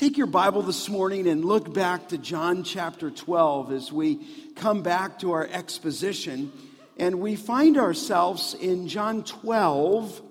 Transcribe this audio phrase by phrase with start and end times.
[0.00, 4.26] Take your Bible this morning and look back to John chapter 12 as we
[4.56, 6.50] come back to our exposition.
[6.96, 10.22] And we find ourselves in John 12,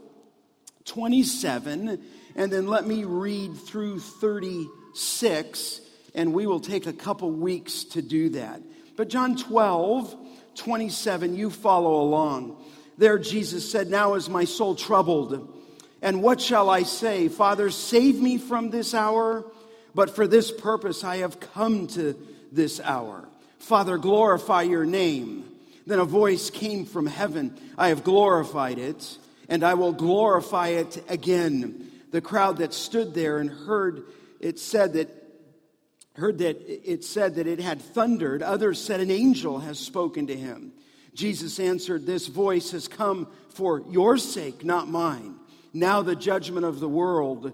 [0.86, 2.02] 27.
[2.36, 5.82] And then let me read through 36,
[6.16, 8.64] and we will take a couple weeks to do that.
[8.96, 10.16] But John 12,
[10.56, 12.58] 27, you follow along.
[12.98, 15.58] There Jesus said, Now is my soul troubled.
[16.02, 17.28] And what shall I say?
[17.28, 19.46] Father, save me from this hour.
[20.00, 22.16] But for this purpose I have come to
[22.54, 23.28] this hour.
[23.58, 25.44] Father, glorify your name.
[25.86, 29.18] Then a voice came from heaven I have glorified it,
[29.50, 31.92] and I will glorify it again.
[32.12, 34.06] The crowd that stood there and heard
[34.40, 35.10] it said that
[36.14, 40.36] heard that it said that it had thundered others said an angel has spoken to
[40.36, 40.74] him
[41.14, 45.36] jesus answered this voice has come for your sake not mine
[45.72, 47.54] now the judgment of the world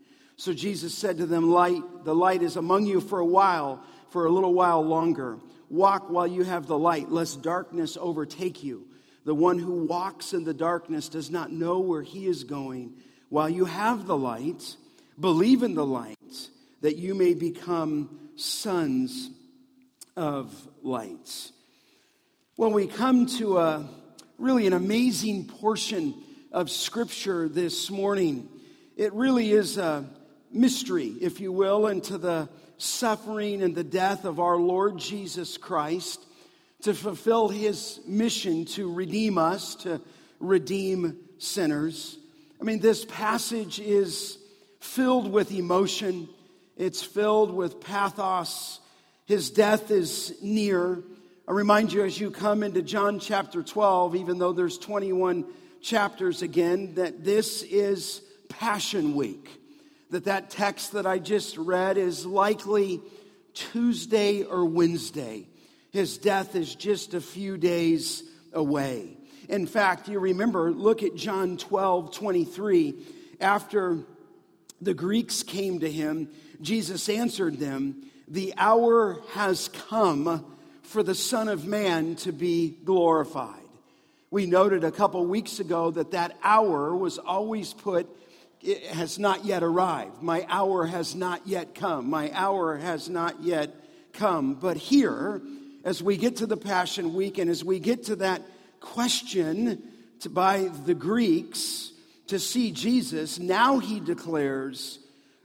[0.41, 4.25] So Jesus said to them, Light, the light is among you for a while, for
[4.25, 5.37] a little while longer.
[5.69, 8.87] Walk while you have the light, lest darkness overtake you.
[9.23, 12.95] The one who walks in the darkness does not know where he is going.
[13.29, 14.77] While you have the light,
[15.19, 16.49] believe in the light,
[16.81, 19.29] that you may become sons
[20.17, 21.51] of light.
[22.57, 23.87] Well, we come to a
[24.39, 26.15] really an amazing portion
[26.51, 28.49] of Scripture this morning.
[28.97, 30.09] It really is a
[30.53, 36.25] mystery, if you will, into the suffering and the death of our Lord Jesus Christ
[36.81, 40.01] to fulfill his mission to redeem us, to
[40.39, 42.17] redeem sinners.
[42.59, 44.37] I mean, this passage is
[44.79, 46.27] filled with emotion,
[46.75, 48.79] it's filled with pathos.
[49.25, 51.03] His death is near.
[51.47, 55.45] I remind you as you come into John chapter 12, even though there's 21
[55.81, 59.60] chapters again, that this is Passion Week
[60.11, 63.01] that that text that I just read is likely
[63.53, 65.47] Tuesday or Wednesday.
[65.91, 68.23] His death is just a few days
[68.53, 69.17] away.
[69.47, 72.93] In fact, you remember, look at John 12 23.
[73.39, 73.99] After
[74.81, 76.29] the Greeks came to him,
[76.61, 80.45] Jesus answered them, The hour has come
[80.83, 83.59] for the Son of Man to be glorified.
[84.29, 88.09] We noted a couple weeks ago that that hour was always put
[88.63, 90.21] it has not yet arrived.
[90.21, 92.09] My hour has not yet come.
[92.09, 93.73] My hour has not yet
[94.13, 94.55] come.
[94.55, 95.41] But here,
[95.83, 98.43] as we get to the Passion Week and as we get to that
[98.79, 99.81] question
[100.19, 101.91] to, by the Greeks
[102.27, 104.99] to see Jesus, now he declares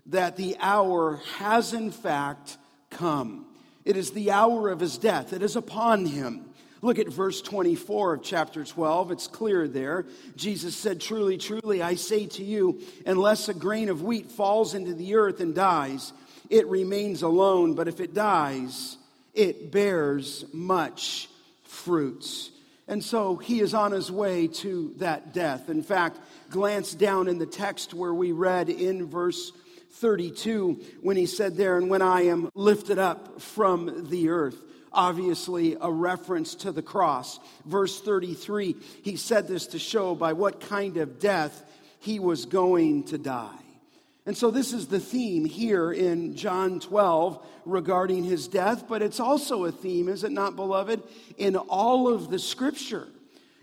[0.06, 2.58] that the hour has in fact
[2.90, 3.46] come.
[3.84, 6.45] It is the hour of his death, it is upon him.
[6.86, 9.10] Look at verse 24 of chapter 12.
[9.10, 10.06] It's clear there.
[10.36, 14.94] Jesus said, Truly, truly, I say to you, unless a grain of wheat falls into
[14.94, 16.12] the earth and dies,
[16.48, 17.74] it remains alone.
[17.74, 18.98] But if it dies,
[19.34, 21.28] it bears much
[21.64, 22.52] fruit.
[22.86, 25.68] And so he is on his way to that death.
[25.68, 26.20] In fact,
[26.50, 29.50] glance down in the text where we read in verse
[29.94, 34.62] 32 when he said there, And when I am lifted up from the earth
[34.96, 37.38] obviously a reference to the cross.
[37.64, 41.62] Verse 33, he said this to show by what kind of death
[42.00, 43.58] he was going to die.
[44.24, 49.20] And so, this is the theme here in John 12 regarding his death, but it's
[49.20, 51.00] also a theme, is it not, beloved,
[51.38, 53.06] in all of the scripture.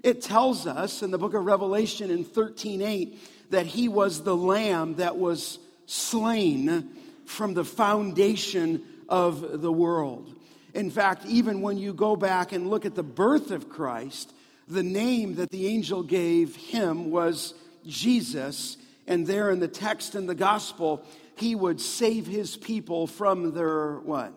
[0.04, 3.18] It tells us in the book of Revelation in 13:8
[3.50, 6.90] that he was the lamb that was slain
[7.26, 10.34] from the foundation of the world.
[10.73, 14.34] In fact, even when you go back and look at the birth of Christ,
[14.67, 17.53] the name that the angel gave him was
[17.85, 18.78] Jesus.
[19.08, 21.05] And there in the text in the gospel,
[21.35, 24.34] he would save his people from their what?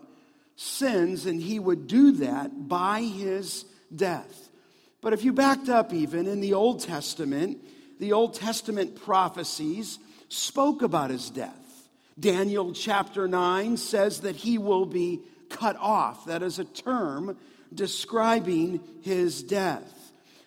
[0.56, 4.48] Sins, and he would do that by his death.
[5.00, 7.58] But if you backed up even in the Old Testament,
[8.00, 9.98] the Old Testament prophecies
[10.28, 11.52] spoke about his death.
[12.18, 16.26] Daniel chapter 9 says that he will be cut off.
[16.26, 17.36] That is a term
[17.72, 19.92] describing his death.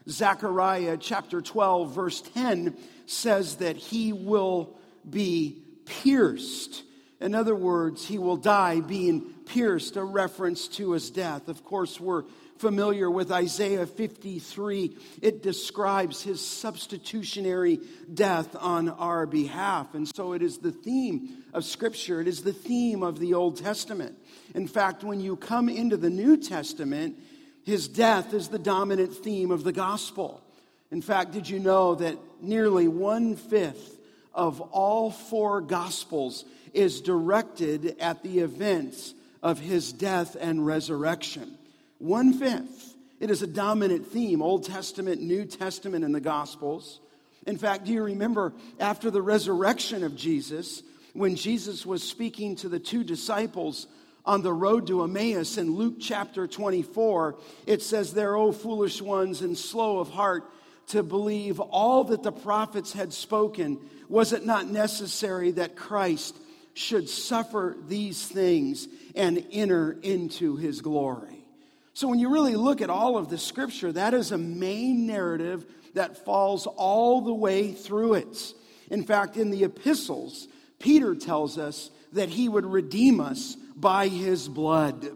[0.08, 2.76] Zechariah chapter 12, verse 10
[3.06, 4.76] says that he will
[5.08, 6.84] be pierced.
[7.20, 11.48] In other words, he will die being pierced, a reference to his death.
[11.48, 12.24] Of course, we're
[12.60, 14.98] familiar with Isaiah 53.
[15.22, 17.80] It describes his substitutionary
[18.14, 19.96] death on our behalf.
[19.96, 23.58] And so it is the theme of Scripture, it is the theme of the Old
[23.58, 24.18] Testament.
[24.60, 27.18] In fact, when you come into the New Testament,
[27.64, 30.44] his death is the dominant theme of the gospel.
[30.92, 33.98] In fact, did you know that nearly one fifth
[34.34, 41.58] of all four gospels is directed at the events of his death and resurrection?
[42.00, 42.96] One fifth.
[43.22, 47.00] It is a dominant theme, Old Testament, New Testament, and the Gospels.
[47.48, 50.84] In fact, do you remember after the resurrection of Jesus,
[51.14, 53.88] when Jesus was speaking to the two disciples
[54.26, 57.36] on the road to Emmaus in Luke chapter 24,
[57.66, 60.52] it says, There, O foolish ones and slow of heart
[60.88, 66.36] to believe all that the prophets had spoken, was it not necessary that Christ
[66.74, 71.46] should suffer these things and enter into his glory?
[71.94, 75.66] So, when you really look at all of the scripture, that is a main narrative
[75.96, 78.54] that falls all the way through it.
[78.90, 80.48] In fact, in the epistles,
[80.80, 85.08] Peter tells us that he would redeem us by his blood.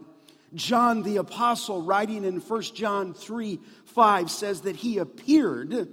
[0.54, 5.88] John the apostle, writing in 1 John 3 5, says that he appeared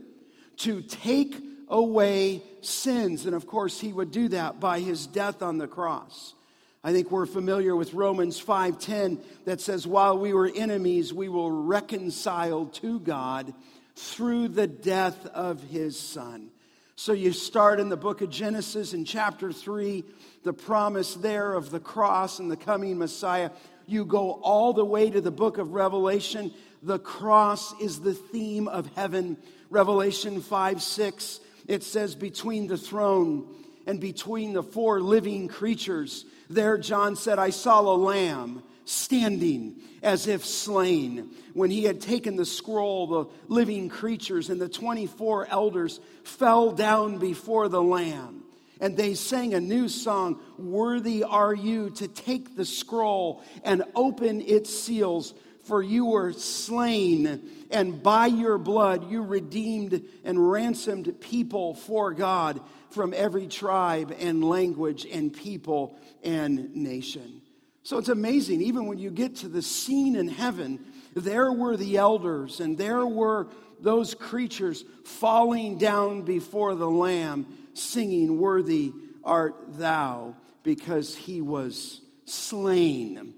[0.58, 1.36] to take
[1.68, 3.26] away sins.
[3.26, 6.36] And of course, he would do that by his death on the cross.
[6.84, 11.54] I think we're familiar with Romans 5:10 that says while we were enemies we were
[11.54, 13.54] reconciled to God
[13.96, 16.50] through the death of his son.
[16.96, 20.04] So you start in the book of Genesis in chapter 3,
[20.44, 23.52] the promise there of the cross and the coming Messiah.
[23.86, 26.54] You go all the way to the book of Revelation.
[26.82, 29.38] The cross is the theme of heaven.
[29.70, 33.48] Revelation 5 6, it says, Between the throne
[33.86, 40.28] and between the four living creatures, there, John said, I saw a lamb standing as
[40.28, 41.32] if slain.
[41.54, 47.18] When he had taken the scroll, the living creatures and the 24 elders fell down
[47.18, 48.44] before the lamb.
[48.82, 54.42] And they sang a new song Worthy are you to take the scroll and open
[54.42, 55.34] its seals,
[55.64, 62.60] for you were slain, and by your blood you redeemed and ransomed people for God
[62.90, 67.42] from every tribe and language and people and nation.
[67.84, 70.80] So it's amazing, even when you get to the scene in heaven,
[71.16, 73.48] there were the elders and there were
[73.80, 83.34] those creatures falling down before the Lamb, singing, Worthy art thou, because he was slain.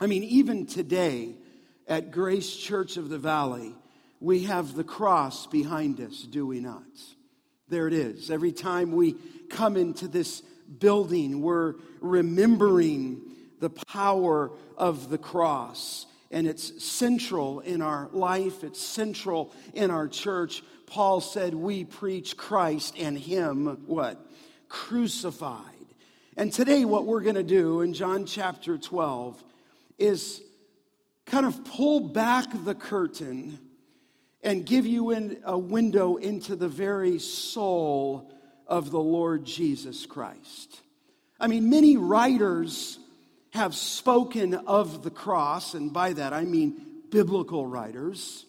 [0.00, 1.34] I mean, even today
[1.88, 3.74] at Grace Church of the Valley,
[4.20, 6.82] we have the cross behind us, do we not?
[7.68, 8.30] There it is.
[8.30, 9.16] Every time we
[9.50, 10.42] come into this
[10.78, 13.22] building, we're remembering
[13.60, 16.06] the power of the cross.
[16.30, 20.62] And it's central in our life, it's central in our church.
[20.86, 24.18] Paul said, We preach Christ and Him, what?
[24.68, 25.62] Crucified.
[26.36, 29.42] And today, what we're going to do in John chapter 12
[29.98, 30.42] is
[31.24, 33.58] kind of pull back the curtain
[34.42, 38.30] and give you in a window into the very soul
[38.66, 40.80] of the Lord Jesus Christ.
[41.40, 42.98] I mean, many writers
[43.50, 48.45] have spoken of the cross, and by that I mean biblical writers.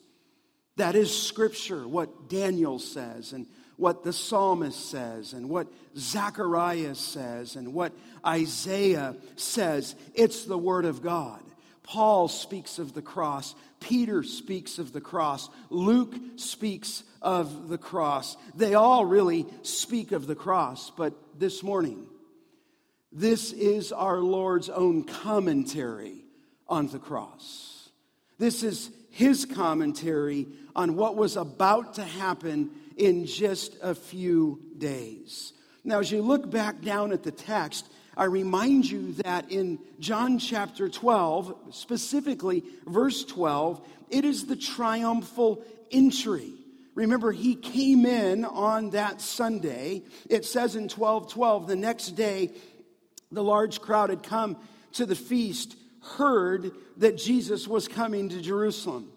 [0.78, 5.68] That is scripture, what Daniel says, and what the psalmist says, and what
[5.98, 7.94] Zacharias says, and what
[8.26, 9.96] Isaiah says.
[10.14, 11.42] It's the word of God.
[11.84, 13.56] Paul speaks of the cross.
[13.80, 15.50] Peter speaks of the cross.
[15.70, 18.36] Luke speaks of the cross.
[18.56, 20.92] They all really speak of the cross.
[20.92, 22.06] But this morning,
[23.12, 26.26] this is our Lord's own commentary
[26.68, 27.77] on the cross.
[28.38, 35.54] This is his commentary on what was about to happen in just a few days.
[35.84, 40.40] Now, as you look back down at the text, I remind you that in John
[40.40, 46.54] chapter 12, specifically verse 12, it is the triumphal entry.
[46.96, 50.04] Remember, he came in on that Sunday.
[50.30, 52.52] It says in 12 12, the next day,
[53.32, 54.58] the large crowd had come
[54.94, 59.12] to the feast, heard that Jesus was coming to Jerusalem.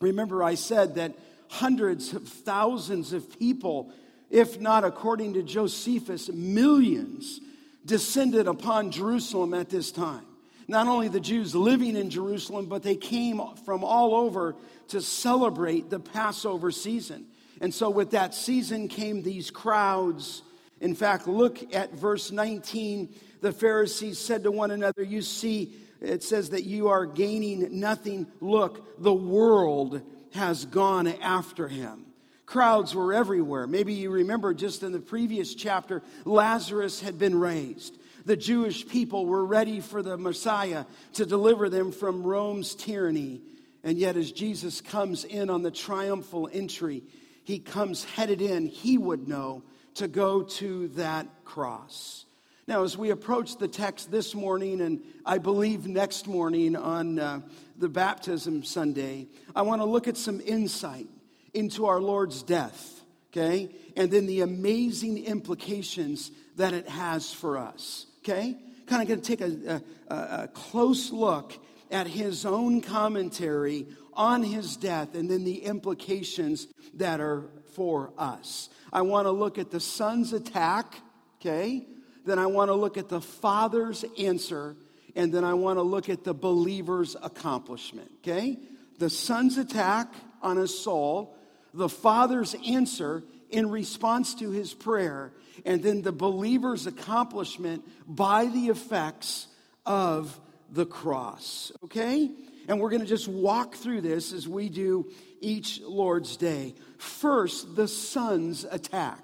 [0.00, 1.14] Remember, I said that
[1.48, 3.92] hundreds of thousands of people,
[4.30, 7.40] if not according to Josephus, millions
[7.84, 10.24] descended upon Jerusalem at this time.
[10.66, 14.56] Not only the Jews living in Jerusalem, but they came from all over
[14.88, 17.26] to celebrate the Passover season.
[17.60, 20.42] And so, with that season came these crowds.
[20.80, 23.14] In fact, look at verse 19.
[23.42, 28.26] The Pharisees said to one another, You see it says that you are gaining nothing.
[28.40, 32.06] Look, the world has gone after him.
[32.46, 33.66] Crowds were everywhere.
[33.66, 37.98] Maybe you remember just in the previous chapter, Lazarus had been raised.
[38.26, 40.84] The Jewish people were ready for the Messiah
[41.14, 43.40] to deliver them from Rome's tyranny.
[43.82, 47.02] And yet, as Jesus comes in on the triumphal entry,
[47.44, 49.62] he comes headed in, he would know,
[49.96, 52.23] to go to that cross.
[52.66, 57.40] Now, as we approach the text this morning, and I believe next morning on uh,
[57.76, 61.06] the baptism Sunday, I want to look at some insight
[61.52, 63.68] into our Lord's death, okay?
[63.98, 68.56] And then the amazing implications that it has for us, okay?
[68.86, 71.52] Kind of going to take a, a, a close look
[71.90, 77.44] at his own commentary on his death and then the implications that are
[77.74, 78.70] for us.
[78.90, 80.94] I want to look at the son's attack,
[81.40, 81.88] okay?
[82.24, 84.76] Then I want to look at the father's answer,
[85.14, 88.58] and then I want to look at the believer's accomplishment, okay?
[88.98, 90.12] The son's attack
[90.42, 91.36] on his soul,
[91.72, 95.32] the father's answer in response to his prayer,
[95.64, 99.46] and then the believer's accomplishment by the effects
[99.86, 100.40] of
[100.70, 102.30] the cross, okay?
[102.66, 106.74] And we're going to just walk through this as we do each Lord's Day.
[106.98, 109.23] First, the son's attack.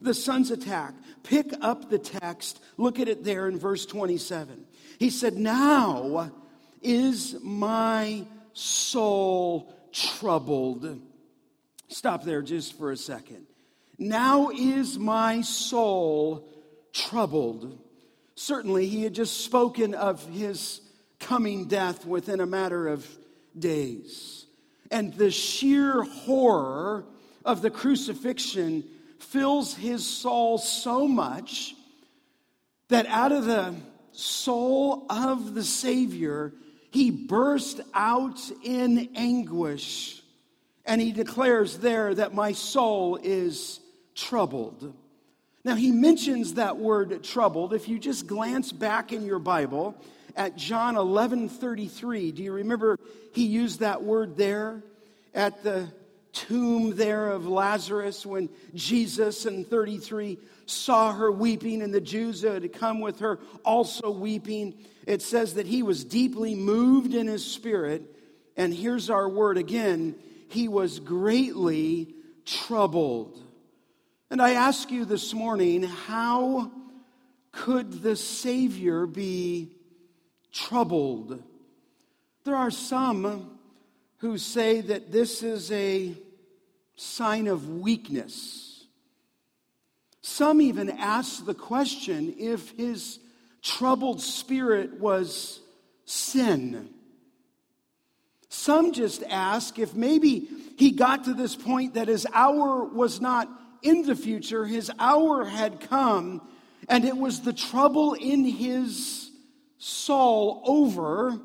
[0.00, 0.94] The son's attack.
[1.22, 4.64] Pick up the text, look at it there in verse 27.
[4.98, 6.30] He said, Now
[6.82, 11.00] is my soul troubled.
[11.88, 13.46] Stop there just for a second.
[13.98, 16.48] Now is my soul
[16.92, 17.78] troubled.
[18.34, 20.80] Certainly, he had just spoken of his
[21.18, 23.08] coming death within a matter of
[23.58, 24.46] days.
[24.90, 27.06] And the sheer horror
[27.44, 28.84] of the crucifixion
[29.18, 31.74] fills his soul so much
[32.88, 33.74] that out of the
[34.12, 36.52] soul of the Savior,
[36.90, 40.22] he burst out in anguish.
[40.84, 43.80] And he declares there that my soul is
[44.14, 44.94] troubled.
[45.64, 47.74] Now, he mentions that word troubled.
[47.74, 50.00] If you just glance back in your Bible,
[50.36, 52.32] at John 11 33.
[52.32, 52.98] Do you remember
[53.32, 54.82] he used that word there
[55.34, 55.88] at the
[56.36, 62.62] tomb there of Lazarus when Jesus in 33 saw her weeping and the Jews that
[62.62, 64.74] had come with her also weeping?
[65.06, 68.02] It says that he was deeply moved in his spirit.
[68.56, 70.16] And here's our word again
[70.48, 72.14] he was greatly
[72.44, 73.42] troubled.
[74.30, 76.70] And I ask you this morning, how
[77.52, 79.76] could the Savior be
[80.56, 81.42] troubled.
[82.44, 83.58] There are some
[84.18, 86.14] who say that this is a
[86.96, 88.84] sign of weakness.
[90.22, 93.20] Some even ask the question if his
[93.62, 95.60] troubled spirit was
[96.04, 96.88] sin.
[98.48, 100.48] Some just ask if maybe
[100.78, 103.48] he got to this point that his hour was not
[103.82, 106.40] in the future, his hour had come,
[106.88, 109.30] and it was the trouble in his
[109.78, 111.38] soul over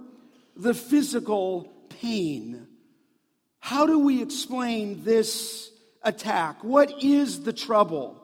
[0.56, 2.68] the physical pain.
[3.62, 5.72] How do we explain this
[6.04, 6.64] attack?
[6.64, 8.18] What is the trouble?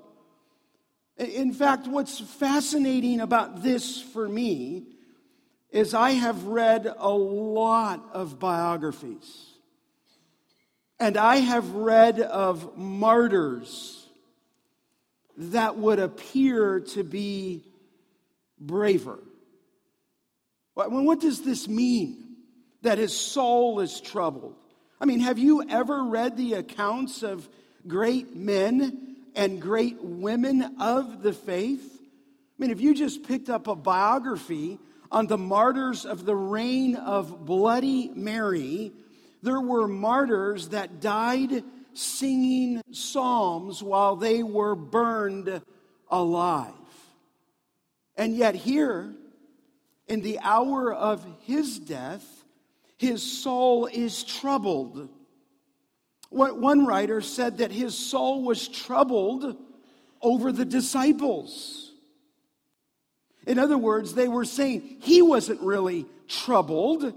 [1.16, 4.88] In fact, what's fascinating about this for me
[5.72, 9.54] is I have read a lot of biographies.
[11.00, 14.08] And I have read of martyrs
[15.38, 17.64] that would appear to be
[18.60, 19.20] braver.
[20.74, 22.38] What does this mean?
[22.82, 24.56] That his soul is troubled.
[25.00, 27.48] I mean, have you ever read the accounts of
[27.88, 32.02] great men and great women of the faith?
[32.02, 34.80] I mean, if you just picked up a biography
[35.12, 38.92] on the martyrs of the reign of Bloody Mary,
[39.44, 41.64] there were martyrs that died
[41.94, 45.62] singing psalms while they were burned
[46.10, 46.74] alive.
[48.16, 49.14] And yet, here,
[50.08, 52.37] in the hour of his death,
[52.98, 55.10] his soul is troubled.
[56.30, 59.56] What one writer said that his soul was troubled
[60.22, 61.94] over the disciples.
[63.46, 67.14] In other words, they were saying he wasn't really troubled.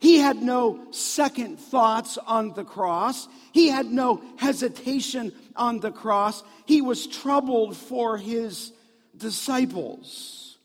[0.00, 3.28] He had no second thoughts on the cross.
[3.52, 6.42] He had no hesitation on the cross.
[6.66, 8.72] He was troubled for his
[9.16, 10.58] disciples.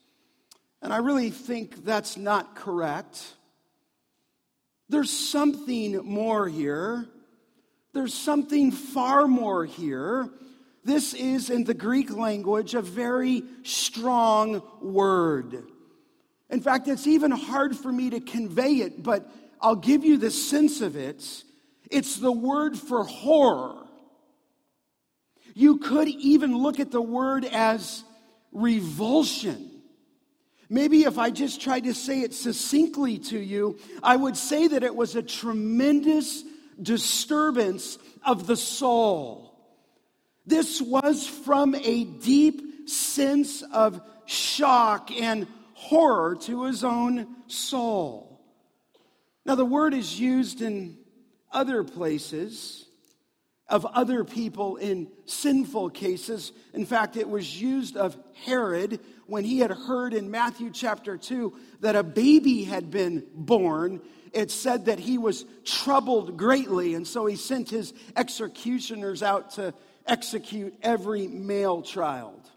[0.82, 3.24] And I really think that's not correct.
[4.94, 7.08] There's something more here.
[7.94, 10.30] There's something far more here.
[10.84, 15.64] This is, in the Greek language, a very strong word.
[16.52, 19.28] In fact, it's even hard for me to convey it, but
[19.60, 21.44] I'll give you the sense of it.
[21.90, 23.88] It's the word for horror.
[25.56, 28.04] You could even look at the word as
[28.52, 29.72] revulsion.
[30.74, 34.82] Maybe if I just tried to say it succinctly to you, I would say that
[34.82, 36.44] it was a tremendous
[36.82, 39.56] disturbance of the soul.
[40.48, 48.42] This was from a deep sense of shock and horror to his own soul.
[49.46, 50.98] Now, the word is used in
[51.51, 52.83] other places
[53.74, 56.51] of other people in sinful cases.
[56.75, 58.15] In fact, it was used of
[58.46, 64.00] Herod when he had heard in Matthew chapter 2 that a baby had been born.
[64.32, 69.74] It said that he was troubled greatly, and so he sent his executioners out to
[70.06, 72.48] execute every male child.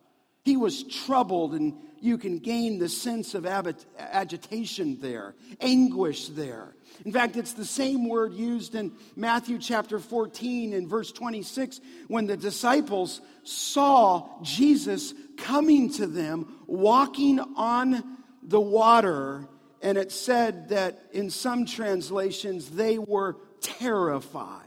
[0.44, 6.74] He was troubled, and you can gain the sense of agitation there, anguish there.
[7.04, 12.26] In fact, it's the same word used in Matthew chapter 14 and verse 26 when
[12.26, 19.46] the disciples saw Jesus coming to them, walking on the water.
[19.82, 24.62] And it said that in some translations, they were terrified.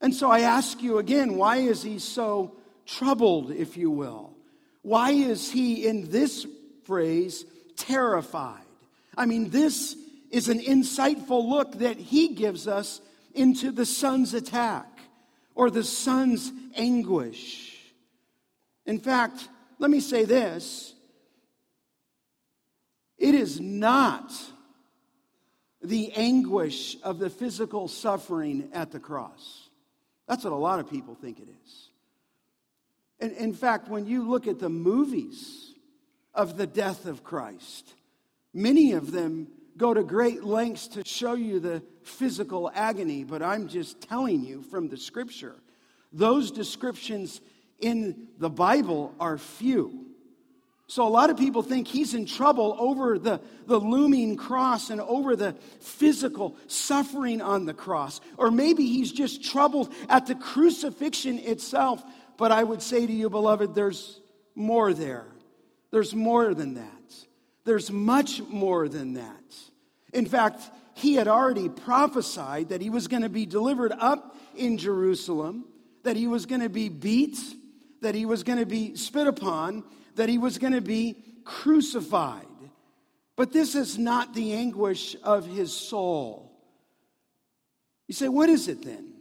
[0.00, 4.34] And so I ask you again, why is he so troubled, if you will?
[4.82, 6.46] Why is he in this
[6.84, 7.44] phrase
[7.76, 8.62] terrified?
[9.16, 9.96] I mean, this
[10.30, 13.00] is an insightful look that he gives us
[13.34, 14.86] into the son's attack
[15.54, 17.76] or the son's anguish.
[18.84, 20.94] In fact, let me say this
[23.18, 24.32] it is not
[25.82, 29.68] the anguish of the physical suffering at the cross.
[30.26, 31.88] That's what a lot of people think it is.
[33.20, 35.72] And in fact, when you look at the movies
[36.34, 37.94] of the death of Christ,
[38.52, 43.68] many of them go to great lengths to show you the physical agony, but I'm
[43.68, 45.56] just telling you from the scripture.
[46.12, 47.40] Those descriptions
[47.78, 50.06] in the Bible are few.
[50.88, 55.00] So a lot of people think he's in trouble over the, the looming cross and
[55.00, 58.20] over the physical suffering on the cross.
[58.36, 62.04] Or maybe he's just troubled at the crucifixion itself.
[62.36, 64.20] But I would say to you, beloved, there's
[64.54, 65.26] more there.
[65.90, 66.95] There's more than that.
[67.66, 69.54] There's much more than that.
[70.14, 70.62] In fact,
[70.94, 75.64] he had already prophesied that he was going to be delivered up in Jerusalem,
[76.04, 77.36] that he was going to be beat,
[78.02, 79.82] that he was going to be spit upon,
[80.14, 82.46] that he was going to be crucified.
[83.34, 86.52] But this is not the anguish of his soul.
[88.06, 89.12] You say, what is it then?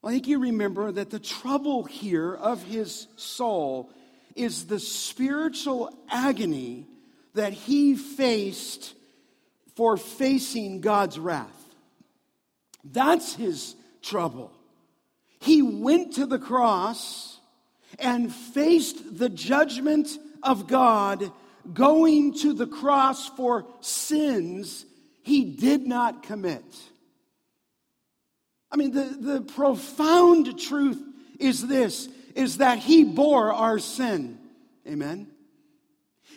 [0.00, 3.92] Well, I think you remember that the trouble here of his soul
[4.36, 6.86] is the spiritual agony
[7.34, 8.94] that he faced
[9.76, 11.48] for facing God's wrath.
[12.84, 14.52] That's his trouble.
[15.40, 17.38] He went to the cross
[17.98, 20.08] and faced the judgment
[20.42, 21.32] of God,
[21.72, 24.84] going to the cross for sins
[25.22, 26.64] he did not commit.
[28.70, 31.02] I mean, the, the profound truth
[31.38, 34.38] is this is that he bore our sin.
[34.86, 35.29] Amen.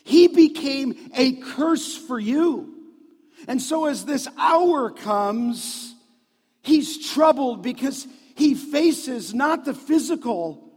[0.04, 2.74] He became a curse for you.
[3.48, 5.96] And so, as this hour comes,
[6.62, 10.72] he's troubled because he faces not the physical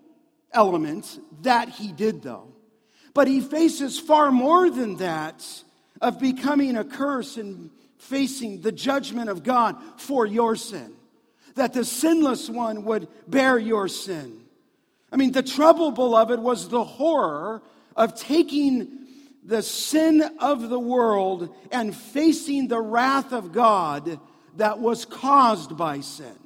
[0.52, 2.52] element that he did, though,
[3.14, 5.44] but he faces far more than that
[6.00, 10.92] of becoming a curse and facing the judgment of God for your sin.
[11.54, 14.42] That the sinless one would bear your sin.
[15.10, 17.62] I mean, the trouble, beloved, was the horror
[17.96, 19.05] of taking
[19.46, 24.18] the sin of the world and facing the wrath of God
[24.56, 26.36] that was caused by sin.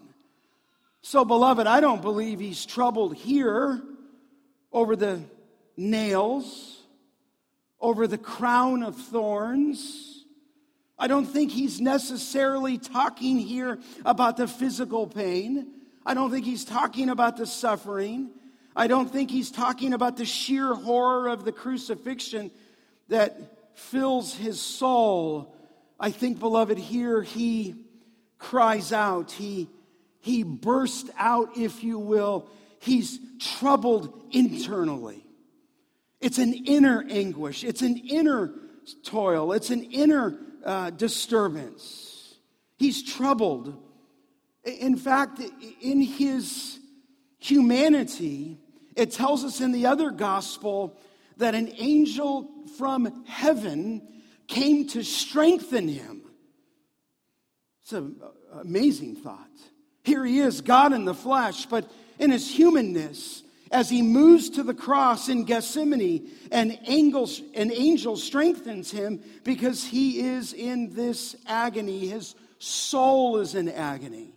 [1.00, 3.80] So, beloved, I don't believe he's troubled here
[4.70, 5.22] over the
[5.78, 6.82] nails,
[7.80, 10.26] over the crown of thorns.
[10.98, 15.68] I don't think he's necessarily talking here about the physical pain.
[16.04, 18.30] I don't think he's talking about the suffering.
[18.76, 22.50] I don't think he's talking about the sheer horror of the crucifixion
[23.10, 23.36] that
[23.74, 25.54] fills his soul.
[25.98, 27.74] I think, beloved, here he
[28.38, 29.32] cries out.
[29.32, 29.68] He,
[30.20, 32.48] he bursts out, if you will.
[32.80, 35.24] He's troubled internally.
[36.20, 38.52] It's an inner anguish, it's an inner
[39.04, 42.36] toil, it's an inner uh, disturbance.
[42.76, 43.76] He's troubled.
[44.64, 45.40] In fact,
[45.80, 46.78] in his
[47.38, 48.58] humanity,
[48.96, 50.98] it tells us in the other gospel
[51.40, 52.48] that an angel
[52.78, 54.02] from heaven
[54.46, 56.22] came to strengthen him.
[57.82, 58.16] It's an
[58.60, 59.48] amazing thought.
[60.04, 64.62] Here he is, God in the flesh, but in his humanness, as he moves to
[64.62, 71.36] the cross in Gethsemane, an angel, an angel strengthens him because he is in this
[71.46, 72.08] agony.
[72.08, 74.34] His soul is in agony.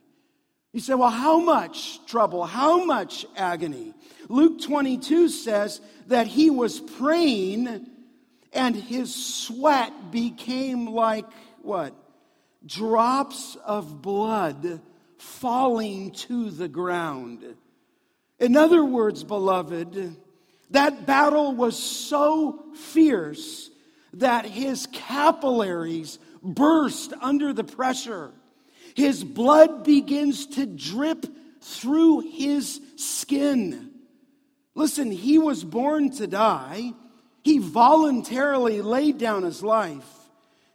[0.73, 2.43] You say, well, how much trouble?
[2.45, 3.93] How much agony?
[4.27, 7.87] Luke 22 says that he was praying
[8.51, 11.25] and his sweat became like
[11.61, 11.95] what?
[12.65, 14.81] Drops of blood
[15.17, 17.43] falling to the ground.
[18.39, 20.15] In other words, beloved,
[20.71, 23.69] that battle was so fierce
[24.13, 28.31] that his capillaries burst under the pressure.
[28.95, 31.25] His blood begins to drip
[31.61, 33.91] through his skin.
[34.75, 36.93] Listen, he was born to die.
[37.43, 40.07] He voluntarily laid down his life,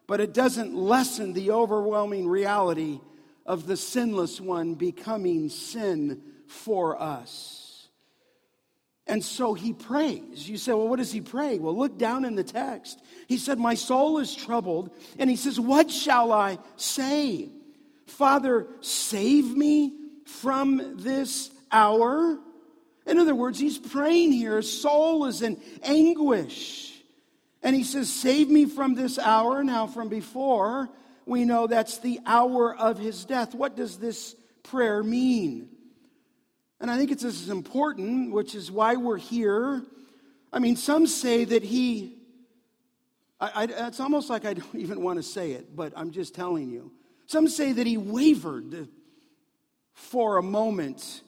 [0.07, 3.01] but it doesn't lessen the overwhelming reality
[3.47, 7.89] of the sinless one becoming sin for us.
[9.07, 10.47] And so he prays.
[10.47, 11.59] You say, well, what does he pray?
[11.59, 13.01] Well, look down in the text.
[13.27, 14.95] He said, My soul is troubled.
[15.19, 17.49] And he says, What shall I say?
[18.09, 19.93] Father, save me
[20.27, 22.39] from this hour.
[23.07, 24.57] In other words, he's praying here.
[24.57, 27.03] His soul is in anguish.
[27.63, 29.65] And he says, Save me from this hour.
[29.65, 30.89] Now, from before,
[31.27, 33.55] we know that's the hour of his death.
[33.55, 35.69] What does this prayer mean?
[36.81, 39.83] And I think it's as important, which is why we're here.
[40.53, 42.19] I mean, some say that he,
[43.41, 46.35] I, I, it's almost like I don't even want to say it, but I'm just
[46.35, 46.93] telling you.
[47.29, 48.89] Some say that he wavered
[49.93, 51.23] for a moment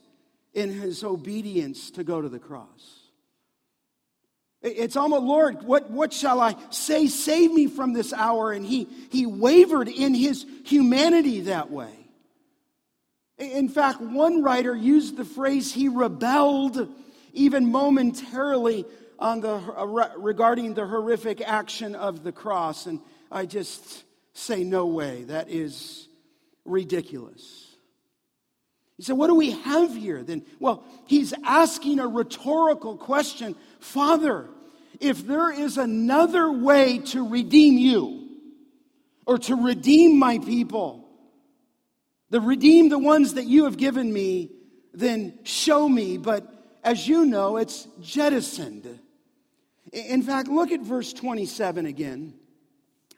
[0.54, 3.00] in his obedience to go to the cross.
[4.62, 7.06] It's almost, Lord, what, what shall I say?
[7.06, 8.50] Save me from this hour.
[8.52, 11.92] And he, he wavered in his humanity that way.
[13.36, 16.88] In fact, one writer used the phrase he rebelled
[17.34, 18.86] even momentarily
[19.18, 19.84] on the, uh,
[20.16, 22.86] regarding the horrific action of the cross.
[22.86, 25.24] And I just say, no way.
[25.24, 26.08] That is
[26.64, 27.70] ridiculous.
[29.00, 30.44] He said, What do we have here then?
[30.58, 34.50] Well, he's asking a rhetorical question Father,
[35.00, 38.28] if there is another way to redeem you
[39.24, 41.08] or to redeem my people,
[42.30, 44.50] to redeem the ones that you have given me,
[44.92, 46.18] then show me.
[46.18, 46.46] But
[46.84, 48.98] as you know, it's jettisoned.
[49.92, 52.34] In fact, look at verse 27 again.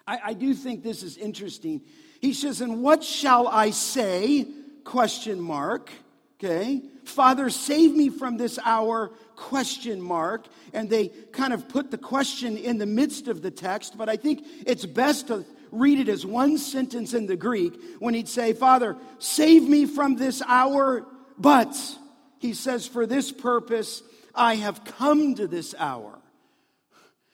[0.07, 1.83] I, I do think this is interesting.
[2.21, 4.47] He says, And what shall I say?
[4.85, 5.91] question mark.
[6.39, 6.83] Okay.
[7.05, 10.47] Father, save me from this hour, question mark.
[10.73, 14.17] And they kind of put the question in the midst of the text, but I
[14.17, 18.53] think it's best to read it as one sentence in the Greek when he'd say,
[18.53, 21.07] Father, save me from this hour,
[21.39, 21.77] but
[22.39, 24.03] he says, for this purpose,
[24.35, 26.19] I have come to this hour.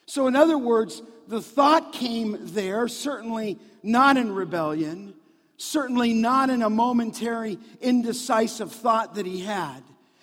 [0.09, 5.15] So, in other words, the thought came there, certainly not in rebellion,
[5.59, 9.83] Certainly not in a momentary, indecisive thought that he had.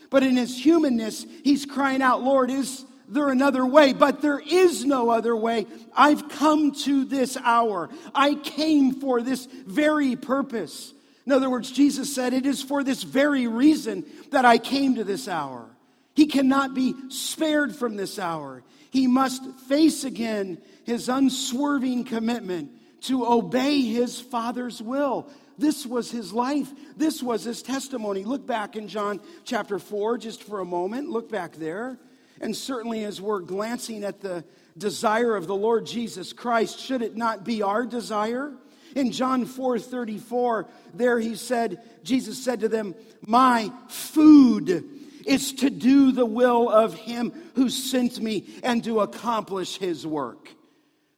[0.09, 3.91] But in his humanness, he's crying out, Lord, is there another way?
[3.91, 5.67] But there is no other way.
[5.93, 7.89] I've come to this hour.
[8.15, 10.93] I came for this very purpose.
[11.25, 15.03] In other words, Jesus said, It is for this very reason that I came to
[15.03, 15.65] this hour.
[16.13, 18.63] He cannot be spared from this hour.
[18.95, 25.29] He must face again his unswerving commitment to obey his Father's will.
[25.57, 26.71] This was his life.
[26.95, 28.23] This was his testimony.
[28.23, 31.09] Look back in John chapter 4 just for a moment.
[31.09, 31.99] Look back there.
[32.39, 34.45] And certainly, as we're glancing at the
[34.77, 38.53] desire of the Lord Jesus Christ, should it not be our desire?
[38.95, 42.95] In John 4 34, there he said, Jesus said to them,
[43.27, 44.85] My food
[45.25, 50.49] is to do the will of him who sent me and to accomplish his work.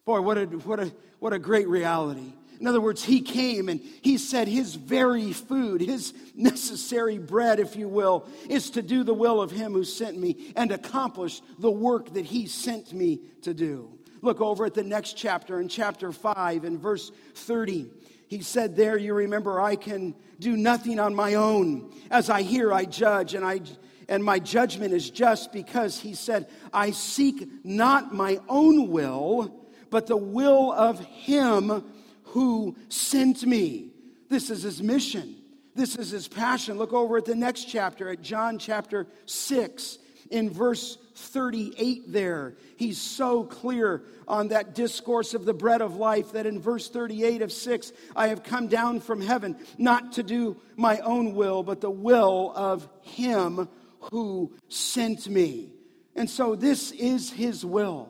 [0.06, 2.34] Boy, what a, what a, what a great reality.
[2.60, 7.76] In other words, he came and he said his very food, his necessary bread, if
[7.76, 11.70] you will, is to do the will of him who sent me and accomplish the
[11.70, 13.98] work that he sent me to do.
[14.22, 17.92] Look over at the next chapter, in chapter 5, in verse 30.
[18.28, 21.94] He said there, you remember, I can do nothing on my own.
[22.10, 23.62] As I hear, I judge, and I
[24.10, 29.54] and my judgment is just because he said, I seek not my own will,
[29.90, 31.84] but the will of him
[32.24, 33.92] who sent me.
[34.30, 35.36] This is his mission.
[35.76, 36.78] This is his passion.
[36.78, 40.00] Look over at the next chapter, at John chapter 6,
[40.32, 46.34] in verse 38 there, he's so clear on that discourse of the bread of life
[46.34, 50.58] that in verse 38 of 6, I have come down from heaven not to do
[50.76, 53.70] my own will, but the will of him
[54.12, 55.72] who sent me.
[56.16, 58.10] And so this is his will.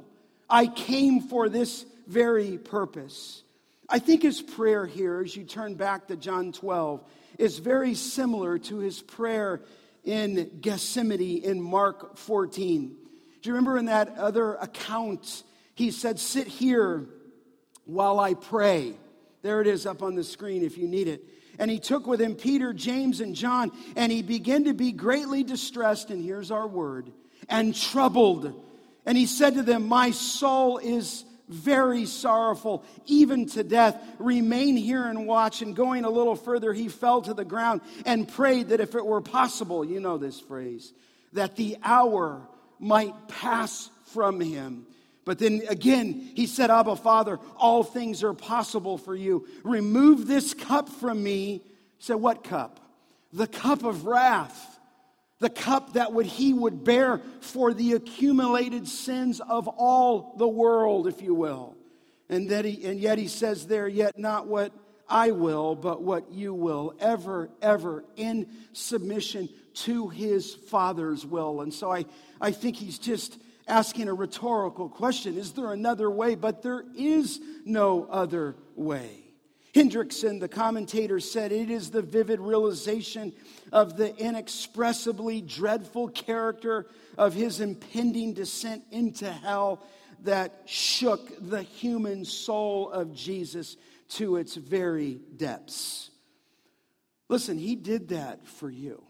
[0.49, 3.43] I came for this very purpose.
[3.89, 7.03] I think his prayer here, as you turn back to John 12,
[7.37, 9.61] is very similar to his prayer
[10.03, 12.95] in Gethsemane in Mark 14.
[13.41, 15.43] Do you remember in that other account,
[15.75, 17.05] he said, Sit here
[17.85, 18.95] while I pray.
[19.41, 21.23] There it is up on the screen if you need it.
[21.59, 25.43] And he took with him Peter, James, and John, and he began to be greatly
[25.43, 27.11] distressed, and here's our word,
[27.49, 28.53] and troubled.
[29.05, 34.01] And he said to them, My soul is very sorrowful, even to death.
[34.19, 35.61] Remain here and watch.
[35.61, 39.05] And going a little further, he fell to the ground and prayed that if it
[39.05, 40.93] were possible, you know this phrase,
[41.33, 42.47] that the hour
[42.79, 44.86] might pass from him.
[45.27, 49.45] But then again, he said, Abba, Father, all things are possible for you.
[49.65, 51.65] Remove this cup from me.
[51.99, 52.79] Said, What cup?
[53.33, 54.79] The cup of wrath
[55.39, 61.07] the cup that would he would bear for the accumulated sins of all the world
[61.07, 61.75] if you will
[62.29, 64.71] and that he and yet he says there yet not what
[65.07, 71.71] i will but what you will ever ever in submission to his father's will and
[71.71, 72.03] so i
[72.41, 73.37] i think he's just
[73.67, 79.27] asking a rhetorical question is there another way but there is no other way
[79.77, 83.31] Hendriksen, the commentator, said it is the vivid realization
[83.71, 89.85] of the inexpressibly dreadful character of his impending descent into hell
[90.23, 93.77] that shook the human soul of Jesus
[94.09, 96.09] to its very depths.
[97.29, 99.03] Listen, he did that for you.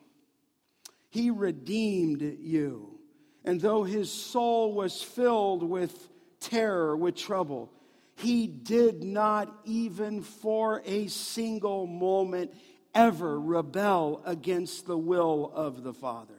[1.10, 2.97] He redeemed you.
[3.44, 7.72] And though his soul was filled with terror, with trouble,
[8.16, 12.54] he did not even for a single moment
[12.96, 16.34] ever rebel against the will of the Father.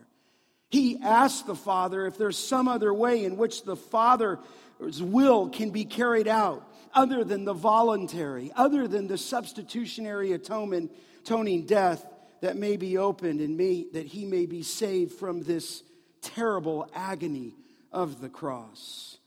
[0.70, 5.70] He asked the Father if there's some other way in which the Father's will can
[5.70, 12.04] be carried out other than the voluntary, other than the substitutionary atonement, atoning death
[12.40, 15.82] that may be opened and may, that he may be saved from this
[16.22, 17.54] terrible agony
[17.92, 19.18] of the cross.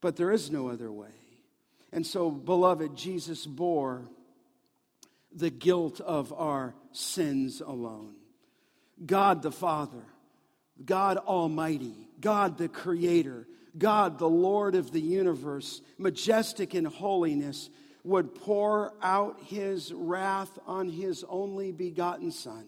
[0.00, 1.08] But there is no other way.
[1.92, 4.02] And so, beloved, Jesus bore
[5.32, 8.14] the guilt of our sins alone.
[9.04, 10.04] God the Father,
[10.84, 17.70] God Almighty, God the Creator, God the Lord of the universe, majestic in holiness,
[18.04, 22.66] would pour out his wrath on his only begotten Son.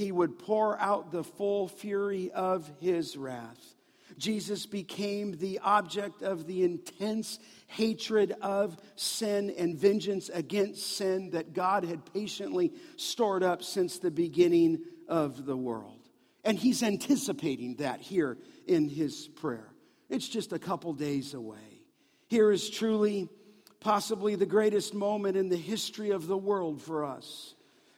[0.00, 3.74] He would pour out the full fury of his wrath.
[4.16, 11.52] Jesus became the object of the intense hatred of sin and vengeance against sin that
[11.52, 16.00] God had patiently stored up since the beginning of the world.
[16.44, 19.68] And he's anticipating that here in his prayer.
[20.08, 21.84] It's just a couple days away.
[22.28, 23.28] Here is truly,
[23.80, 27.54] possibly the greatest moment in the history of the world for us.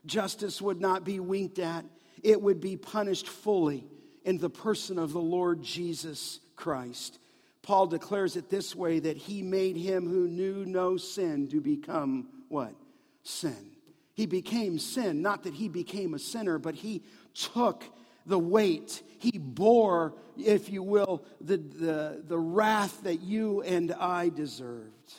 [0.07, 1.85] Justice would not be winked at,
[2.23, 3.85] it would be punished fully
[4.25, 7.19] in the person of the Lord Jesus Christ.
[7.63, 12.29] Paul declares it this way that he made him who knew no sin to become
[12.49, 12.75] what?
[13.23, 13.71] Sin.
[14.15, 17.03] He became sin, not that he became a sinner, but he
[17.35, 17.85] took
[18.27, 19.03] the weight.
[19.19, 25.13] He bore, if you will, the, the, the wrath that you and I deserved.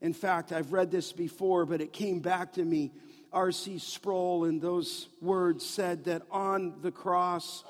[0.00, 2.92] In fact, I've read this before, but it came back to me.
[3.32, 3.78] R.C.
[3.78, 7.64] Sproul, in those words, said that on the cross,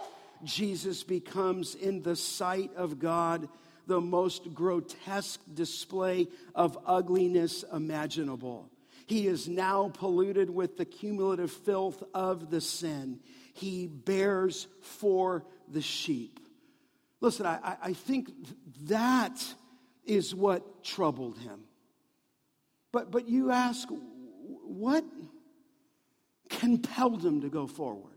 [0.45, 3.49] Jesus becomes, in the sight of God,
[3.87, 8.71] the most grotesque display of ugliness imaginable.
[9.07, 13.21] He is now polluted with the cumulative filth of the sin.
[13.55, 16.40] He bears for the sheep.
[17.21, 18.31] Listen, I, I think
[18.88, 19.42] that
[20.05, 21.61] is what troubled him.
[22.92, 25.05] But, but you ask, what
[26.48, 28.14] compelled him to go forward?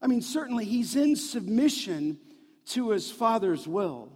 [0.00, 2.18] I mean, certainly he's in submission
[2.66, 4.12] to his father's will.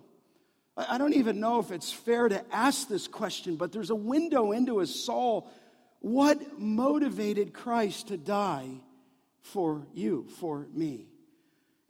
[0.77, 4.53] I don't even know if it's fair to ask this question, but there's a window
[4.53, 5.51] into his soul.
[6.01, 8.69] What motivated Christ to die
[9.41, 11.09] for you, for me?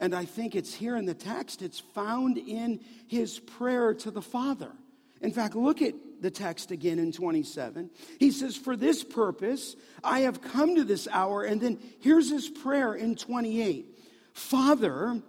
[0.00, 4.22] And I think it's here in the text, it's found in his prayer to the
[4.22, 4.72] Father.
[5.20, 7.90] In fact, look at the text again in 27.
[8.18, 11.42] He says, For this purpose I have come to this hour.
[11.44, 13.98] And then here's his prayer in 28
[14.32, 15.20] Father,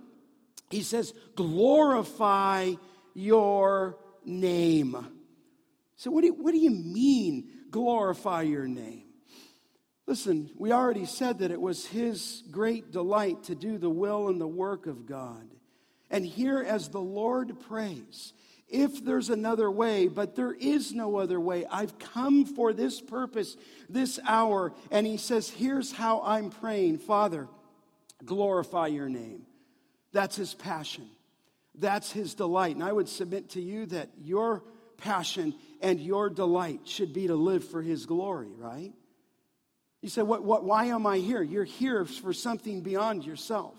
[0.69, 2.73] He says, glorify
[3.13, 5.07] your name.
[5.97, 9.03] So, what do, you, what do you mean, glorify your name?
[10.05, 14.39] Listen, we already said that it was his great delight to do the will and
[14.39, 15.47] the work of God.
[16.09, 18.33] And here, as the Lord prays,
[18.73, 23.55] if there's another way, but there is no other way, I've come for this purpose,
[23.87, 24.73] this hour.
[24.89, 27.47] And he says, Here's how I'm praying Father,
[28.25, 29.43] glorify your name.
[30.11, 31.07] That's his passion.
[31.75, 32.75] That's his delight.
[32.75, 34.63] And I would submit to you that your
[34.97, 38.93] passion and your delight should be to live for his glory, right?
[40.01, 41.41] You say, what, what, why am I here?
[41.41, 43.75] You're here for something beyond yourself.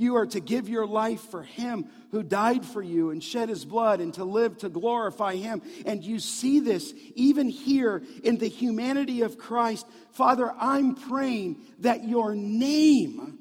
[0.00, 3.66] You are to give your life for Him who died for you and shed His
[3.66, 5.60] blood and to live to glorify Him.
[5.84, 9.86] And you see this even here in the humanity of Christ.
[10.12, 13.40] Father, I'm praying that your name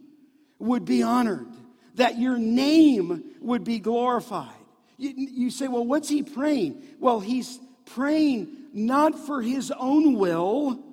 [0.60, 1.48] would be honored,
[1.96, 4.52] that your name would be glorified.
[4.98, 6.84] You, you say, well, what's He praying?
[7.00, 10.84] Well, He's praying not for His own will,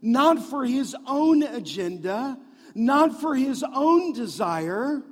[0.00, 2.38] not for His own agenda
[2.76, 5.02] not for his own desire.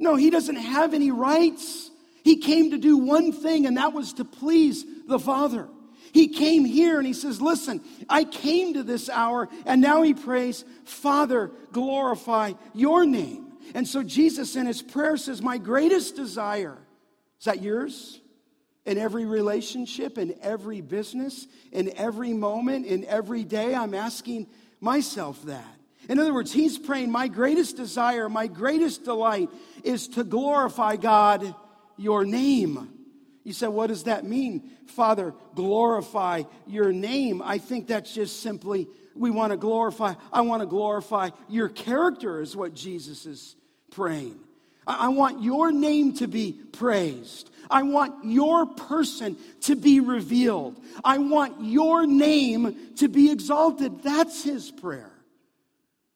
[0.00, 1.90] No, he doesn't have any rights.
[2.24, 5.68] He came to do one thing, and that was to please the Father.
[6.12, 10.14] He came here and he says, Listen, I came to this hour, and now he
[10.14, 13.52] prays, Father, glorify your name.
[13.74, 16.78] And so Jesus in his prayer says, My greatest desire,
[17.38, 18.20] is that yours?
[18.86, 24.48] In every relationship, in every business, in every moment, in every day, I'm asking
[24.80, 25.79] myself that.
[26.08, 29.50] In other words, he's praying, My greatest desire, my greatest delight
[29.84, 31.54] is to glorify God,
[31.96, 32.88] your name.
[33.44, 34.70] You said, What does that mean?
[34.86, 37.42] Father, glorify your name.
[37.44, 42.40] I think that's just simply, we want to glorify, I want to glorify your character,
[42.40, 43.56] is what Jesus is
[43.90, 44.38] praying.
[44.86, 47.50] I want your name to be praised.
[47.70, 50.80] I want your person to be revealed.
[51.04, 54.02] I want your name to be exalted.
[54.02, 55.12] That's his prayer.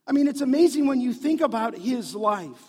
[0.07, 2.62] I mean, it's amazing when you think about his life.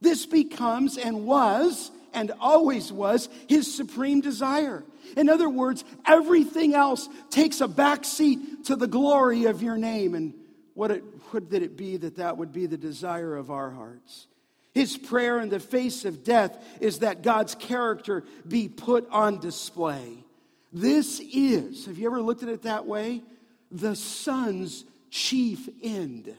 [0.00, 4.84] This becomes and was and always was his supreme desire.
[5.16, 10.14] In other words, everything else takes a back seat to the glory of your name.
[10.14, 10.34] And
[10.74, 14.26] what, it, what it be that that would be the desire of our hearts?
[14.74, 20.24] His prayer in the face of death is that God's character be put on display.
[20.72, 23.22] This is, have you ever looked at it that way?
[23.70, 26.34] The Son's chief end.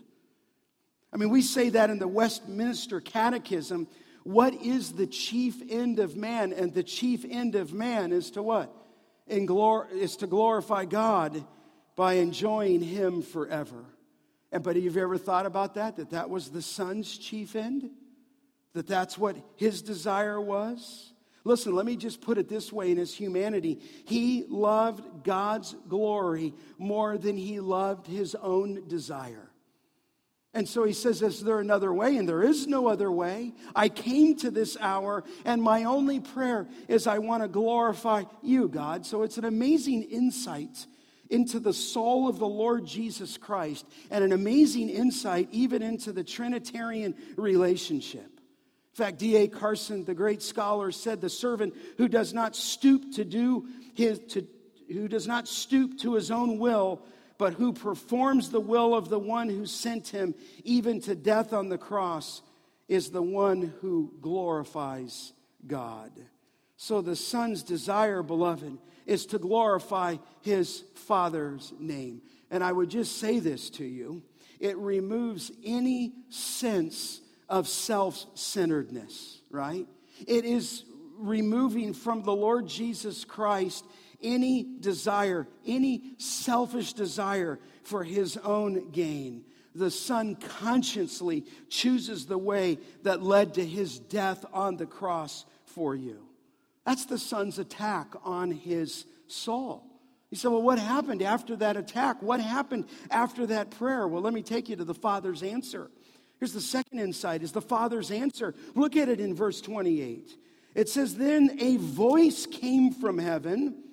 [1.13, 3.87] I mean, we say that in the Westminster Catechism.
[4.23, 6.53] What is the chief end of man?
[6.53, 8.73] And the chief end of man is to what?
[9.27, 11.45] In glor- is to glorify God
[11.95, 13.85] by enjoying Him forever.
[14.51, 15.97] And but have you ever thought about that?
[15.97, 17.91] That that was the Son's chief end?
[18.73, 21.13] That that's what His desire was?
[21.45, 23.81] Listen, let me just put it this way in his humanity.
[24.05, 29.49] He loved God's glory more than he loved his own desire.
[30.53, 32.17] And so he says, Is there another way?
[32.17, 33.53] And there is no other way.
[33.75, 38.67] I came to this hour, and my only prayer is I want to glorify you,
[38.67, 39.05] God.
[39.05, 40.85] So it's an amazing insight
[41.29, 46.23] into the soul of the Lord Jesus Christ, and an amazing insight even into the
[46.23, 48.29] Trinitarian relationship.
[48.93, 49.47] In fact, D.A.
[49.47, 54.47] Carson, the great scholar, said the servant who does not stoop to do his, to,
[54.87, 57.01] who does not stoop to his own will,
[57.37, 61.69] but who performs the will of the one who sent him even to death on
[61.69, 62.41] the cross
[62.87, 65.33] is the one who glorifies
[65.65, 66.11] God.
[66.77, 72.21] So the Son's desire, beloved, is to glorify his Father's name.
[72.51, 74.21] And I would just say this to you
[74.59, 79.87] it removes any sense of self centeredness, right?
[80.25, 80.83] It is
[81.17, 83.85] removing from the Lord Jesus Christ
[84.23, 89.43] any desire, any selfish desire for his own gain.
[89.75, 95.95] The Son consciously chooses the way that led to his death on the cross for
[95.95, 96.23] you.
[96.85, 99.83] That's the Son's attack on his soul.
[100.29, 102.21] You say, well, what happened after that attack?
[102.21, 104.07] What happened after that prayer?
[104.07, 105.91] Well, let me take you to the Father's answer.
[106.39, 108.53] Here's the second insight is the Father's answer.
[108.75, 110.35] Look at it in verse 28.
[110.75, 113.83] It says, Then a voice came from heaven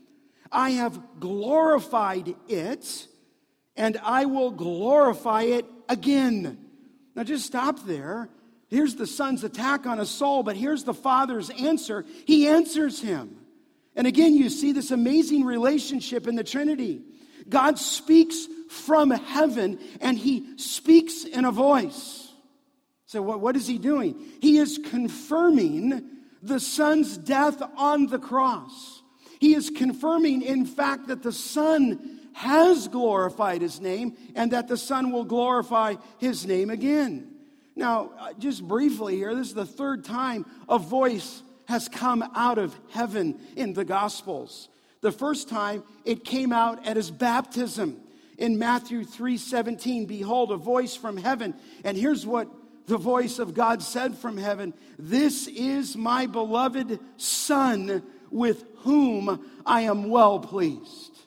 [0.53, 3.07] I have glorified it,
[3.76, 6.59] and I will glorify it again.
[7.14, 8.28] Now, just stop there.
[8.68, 12.05] Here's the son's attack on a soul, but here's the father's answer.
[12.24, 13.36] He answers him.
[13.96, 17.03] And again, you see this amazing relationship in the Trinity.
[17.48, 22.32] God speaks from heaven, and he speaks in a voice.
[23.07, 24.14] So, what, what is he doing?
[24.40, 26.09] He is confirming
[26.42, 28.99] the Son's death on the cross.
[29.41, 34.76] He is confirming, in fact, that the Son has glorified his name and that the
[34.76, 37.32] Son will glorify his name again.
[37.74, 42.59] Now, uh, just briefly here, this is the third time a voice has come out
[42.59, 44.68] of heaven in the Gospels.
[45.01, 47.99] The first time it came out at his baptism
[48.36, 51.55] in Matthew 3:17, behold a voice from heaven.
[51.82, 52.49] And here's what
[52.86, 59.83] the voice of God said from heaven, "This is my beloved son with whom I
[59.83, 61.18] am well pleased."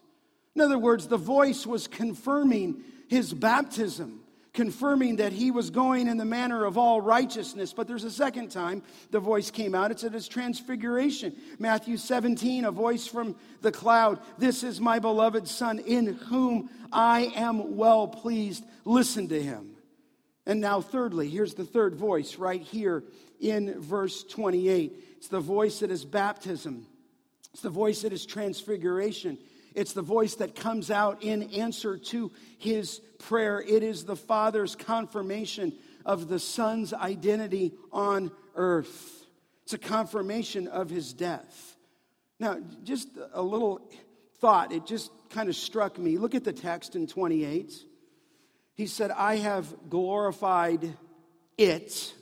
[0.56, 4.24] In other words, the voice was confirming his baptism
[4.54, 7.74] confirming that he was going in the manner of all righteousness.
[7.74, 9.91] But there's a second time the voice came out.
[9.91, 11.36] It's at his transfiguration.
[11.60, 17.32] Matthew 17, a voice from the cloud This is my beloved Son, in whom I
[17.36, 18.64] am well pleased.
[18.86, 19.72] Listen to him.
[20.45, 23.04] And now, thirdly, here's the third voice right here
[23.39, 24.93] in verse 28.
[25.18, 26.86] It's the voice at his baptism,
[27.54, 29.38] it's the voice that is transfiguration.
[29.76, 33.62] It's the voice that comes out in answer to his prayer.
[33.62, 35.74] It is the Father's confirmation
[36.06, 39.26] of the Son's identity on earth.
[39.64, 41.78] It's a confirmation of his death.
[42.39, 43.89] Now, just a little
[44.39, 46.18] thought, it just kind of struck me.
[46.18, 47.74] Look at the text in 28.
[48.76, 50.97] He said, I have glorified
[51.58, 52.14] it.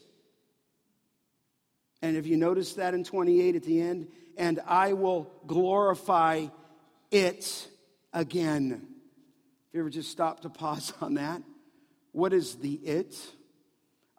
[2.02, 4.08] And if you notice that in 28 at the end,
[4.38, 6.48] and I will glorify
[7.12, 7.68] it
[8.14, 8.88] again.
[9.70, 11.42] If you ever just stop to pause on that?
[12.12, 13.16] What is the it?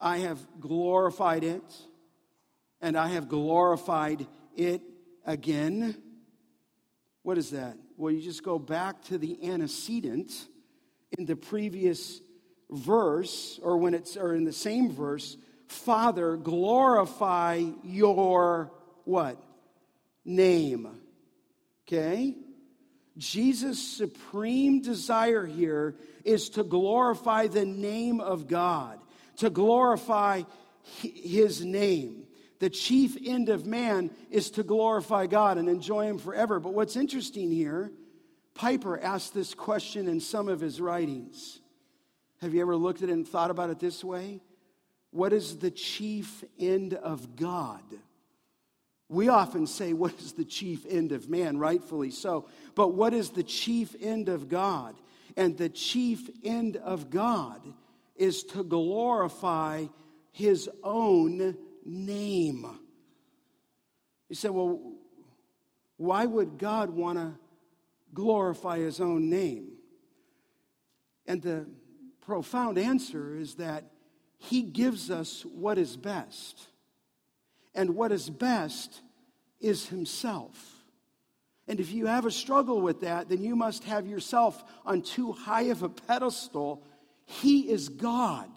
[0.00, 1.62] I have glorified it,
[2.80, 4.82] and I have glorified it
[5.24, 5.96] again.
[7.22, 7.76] What is that?
[7.96, 10.32] Well, you just go back to the antecedent
[11.16, 12.20] in the previous
[12.70, 15.36] verse, or when it's or in the same verse,
[15.68, 18.72] Father, glorify your
[19.04, 19.42] what?
[20.24, 20.88] Name.
[21.86, 22.36] Okay?
[23.16, 28.98] Jesus' supreme desire here is to glorify the name of God,
[29.36, 30.42] to glorify
[30.82, 32.24] his name.
[32.58, 36.60] The chief end of man is to glorify God and enjoy him forever.
[36.60, 37.90] But what's interesting here,
[38.54, 41.60] Piper asked this question in some of his writings.
[42.40, 44.40] Have you ever looked at it and thought about it this way?
[45.10, 47.82] What is the chief end of God?
[49.12, 51.58] We often say, What is the chief end of man?
[51.58, 52.48] Rightfully so.
[52.74, 54.96] But what is the chief end of God?
[55.36, 57.60] And the chief end of God
[58.16, 59.84] is to glorify
[60.30, 62.66] his own name.
[64.30, 64.94] You say, Well,
[65.98, 67.34] why would God want to
[68.14, 69.72] glorify his own name?
[71.26, 71.66] And the
[72.22, 73.90] profound answer is that
[74.38, 76.68] he gives us what is best
[77.74, 79.00] and what is best
[79.60, 80.82] is Himself.
[81.68, 85.32] And if you have a struggle with that, then you must have yourself on too
[85.32, 86.82] high of a pedestal.
[87.24, 88.50] He is God.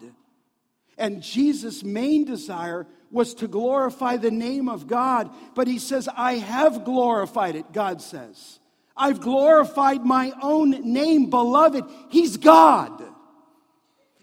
[0.98, 5.30] And Jesus' main desire was to glorify the name of God.
[5.54, 8.58] But he says, I have glorified it, God says.
[8.96, 11.84] I've glorified my own name, beloved.
[12.08, 13.02] He's God.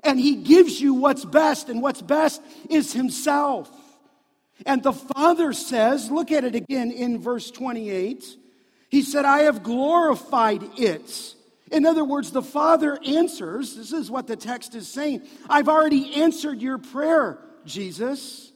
[0.03, 3.71] And he gives you what's best, and what's best is himself.
[4.65, 8.37] And the Father says, look at it again in verse 28.
[8.89, 11.35] He said, I have glorified it.
[11.71, 15.23] In other words, the Father answers, this is what the text is saying.
[15.49, 18.51] I've already answered your prayer, Jesus.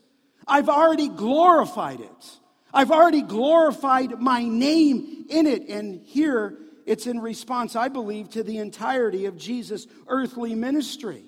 [0.47, 2.37] I've already glorified it.
[2.73, 5.67] I've already glorified my name in it.
[5.67, 11.23] And here it's in response, I believe, to the entirety of Jesus' earthly ministry.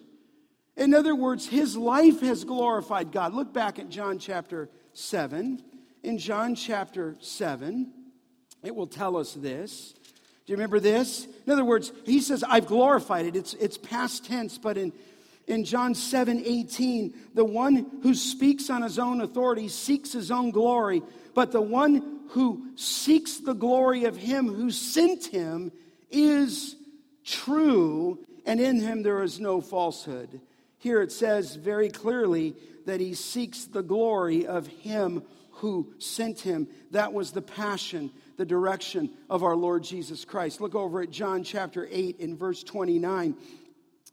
[0.80, 3.34] In other words, his life has glorified God.
[3.34, 5.62] Look back at John chapter 7.
[6.04, 7.92] In John chapter 7,
[8.64, 9.94] it will tell us this.
[10.46, 11.28] Do you remember this?
[11.46, 13.36] In other words, he says, I've glorified it.
[13.36, 14.94] It's, it's past tense, but in,
[15.48, 20.52] in John 7 18, the one who speaks on his own authority seeks his own
[20.52, 21.04] glory,
[21.36, 25.74] but the one who seeks the glory of him who sent him
[26.10, 26.78] is
[27.26, 30.40] true, and in him there is no falsehood.
[30.80, 32.56] Here it says very clearly
[32.86, 36.68] that he seeks the glory of him who sent him.
[36.92, 40.62] That was the passion, the direction of our Lord Jesus Christ.
[40.62, 43.36] Look over at John chapter 8 in verse 29.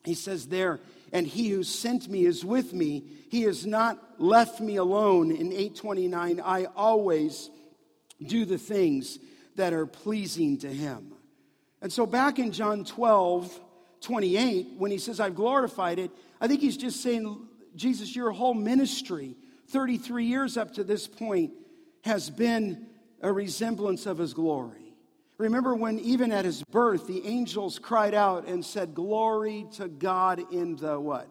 [0.05, 0.81] He says there,
[1.13, 3.05] and he who sent me is with me.
[3.31, 5.31] He has not left me alone.
[5.31, 7.51] In 829, I always
[8.25, 9.19] do the things
[9.55, 11.13] that are pleasing to him.
[11.81, 13.61] And so back in John 12,
[14.01, 16.11] 28, when he says, I've glorified it,
[16.41, 19.37] I think he's just saying, Jesus, your whole ministry,
[19.69, 21.53] 33 years up to this point,
[22.05, 22.87] has been
[23.21, 24.95] a resemblance of his glory.
[25.39, 30.51] Remember when, even at his birth, the angels cried out and said, Glory to God
[30.53, 31.29] in the what?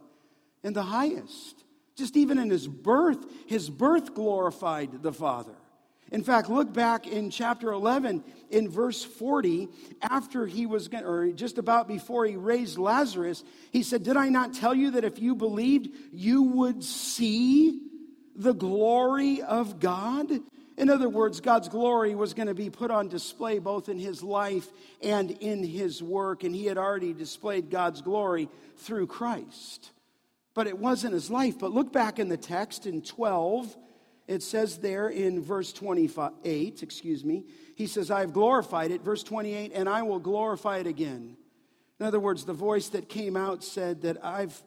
[0.63, 1.63] In the highest.
[1.95, 5.55] Just even in his birth, his birth glorified the Father.
[6.11, 9.69] In fact, look back in chapter 11 in verse 40,
[10.01, 14.53] after he was, or just about before he raised Lazarus, he said, Did I not
[14.53, 17.81] tell you that if you believed, you would see
[18.35, 20.29] the glory of God?
[20.77, 24.21] In other words, God's glory was going to be put on display both in his
[24.21, 24.67] life
[25.01, 29.91] and in his work, and he had already displayed God's glory through Christ.
[30.53, 31.57] But it wasn't his life.
[31.57, 33.75] But look back in the text in 12,
[34.27, 37.45] it says there in verse 28, excuse me,
[37.75, 39.01] he says, I have glorified it.
[39.01, 41.37] Verse 28, and I will glorify it again.
[41.99, 44.61] In other words, the voice that came out said that I've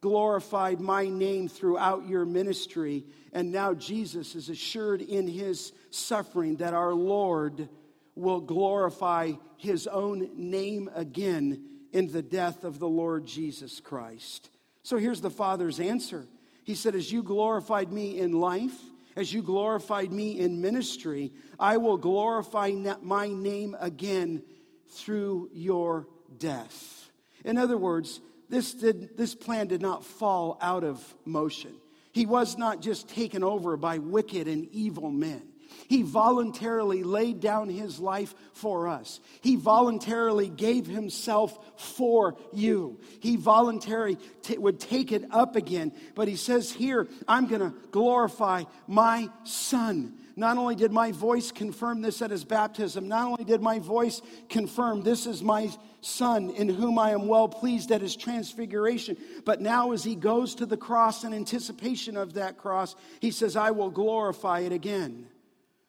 [0.00, 3.06] glorified my name throughout your ministry.
[3.32, 7.68] And now Jesus is assured in his suffering that our Lord
[8.14, 14.50] will glorify his own name again in the death of the Lord Jesus Christ.
[14.82, 16.26] So here's the Father's answer
[16.64, 18.78] He said, As you glorified me in life,
[19.16, 24.42] as you glorified me in ministry, I will glorify my name again
[24.88, 26.08] through your
[26.38, 27.10] death.
[27.44, 31.74] In other words, this, did, this plan did not fall out of motion.
[32.12, 35.42] He was not just taken over by wicked and evil men.
[35.88, 39.20] He voluntarily laid down his life for us.
[39.40, 43.00] He voluntarily gave himself for you.
[43.20, 45.92] He voluntarily t- would take it up again.
[46.14, 50.18] But he says here, I'm going to glorify my son.
[50.36, 54.20] Not only did my voice confirm this at his baptism, not only did my voice
[54.48, 55.70] confirm this is my
[56.00, 60.56] son in whom I am well pleased at his transfiguration, but now as he goes
[60.56, 65.28] to the cross in anticipation of that cross, he says, I will glorify it again.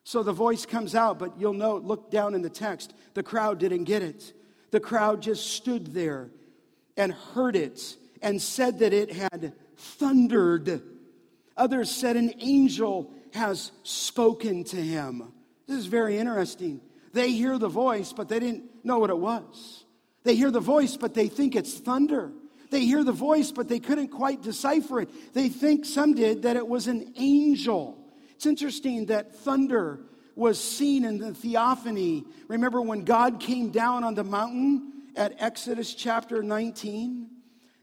[0.05, 3.57] So the voice comes out, but you'll note, look down in the text, the crowd
[3.57, 4.33] didn't get it.
[4.69, 6.29] The crowd just stood there
[6.95, 10.83] and heard it and said that it had thundered.
[11.57, 15.33] Others said an angel has spoken to him.
[15.67, 16.81] This is very interesting.
[17.13, 19.85] They hear the voice, but they didn't know what it was.
[20.23, 22.31] They hear the voice, but they think it's thunder.
[22.69, 25.33] They hear the voice, but they couldn't quite decipher it.
[25.33, 28.04] They think, some did, that it was an angel.
[28.35, 29.99] It's interesting that thunder
[30.35, 32.25] was seen in the theophany.
[32.47, 37.29] Remember when God came down on the mountain at Exodus chapter 19?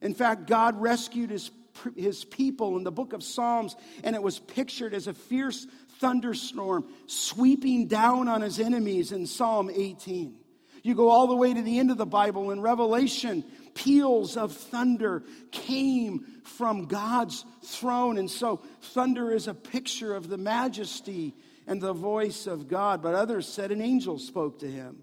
[0.03, 1.51] In fact, God rescued his
[1.97, 5.67] his people in the book of Psalms, and it was pictured as a fierce
[5.99, 10.37] thunderstorm sweeping down on his enemies in Psalm 18.
[10.83, 13.45] You go all the way to the end of the Bible in Revelation,
[13.75, 18.19] peals of thunder came from God's throne.
[18.19, 21.35] And so, thunder is a picture of the majesty
[21.67, 23.03] and the voice of God.
[23.03, 25.03] But others said an angel spoke to him.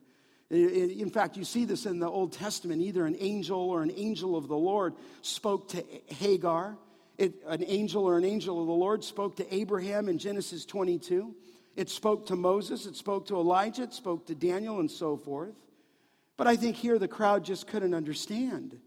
[0.50, 2.82] In fact, you see this in the Old Testament.
[2.82, 6.76] Either an angel or an angel of the Lord spoke to Hagar.
[7.20, 11.36] It, an angel or an angel of the Lord spoke to Abraham in Genesis 22.
[11.76, 12.86] It spoke to Moses.
[12.88, 13.84] It spoke to Elijah.
[13.84, 15.54] It spoke to Daniel and so forth.
[16.40, 18.80] But I think here the crowd just couldn't understand.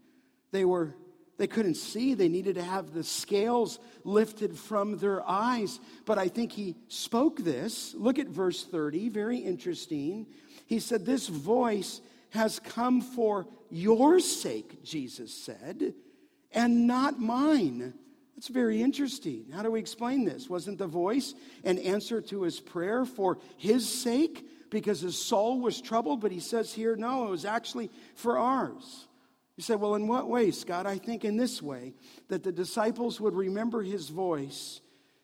[0.51, 0.95] They were
[1.37, 2.15] they couldn't see.
[2.15, 5.79] They needed to have the scales lifted from their eyes.
[6.05, 7.93] But I think he spoke this.
[7.93, 10.25] Look at verse 30, very interesting.
[10.65, 12.01] He said, This voice
[12.31, 15.93] has come for your sake, Jesus said,
[16.51, 17.93] and not mine.
[18.35, 19.45] That's very interesting.
[19.53, 20.49] How do we explain this?
[20.49, 24.43] Wasn't the voice an answer to his prayer for his sake
[24.73, 26.19] because his soul was troubled?
[26.19, 29.07] But he says here, no, it was actually for ours.
[29.55, 30.87] You say, well, in what way, Scott?
[30.87, 31.93] I think in this way
[32.27, 34.81] that the disciples would remember his voice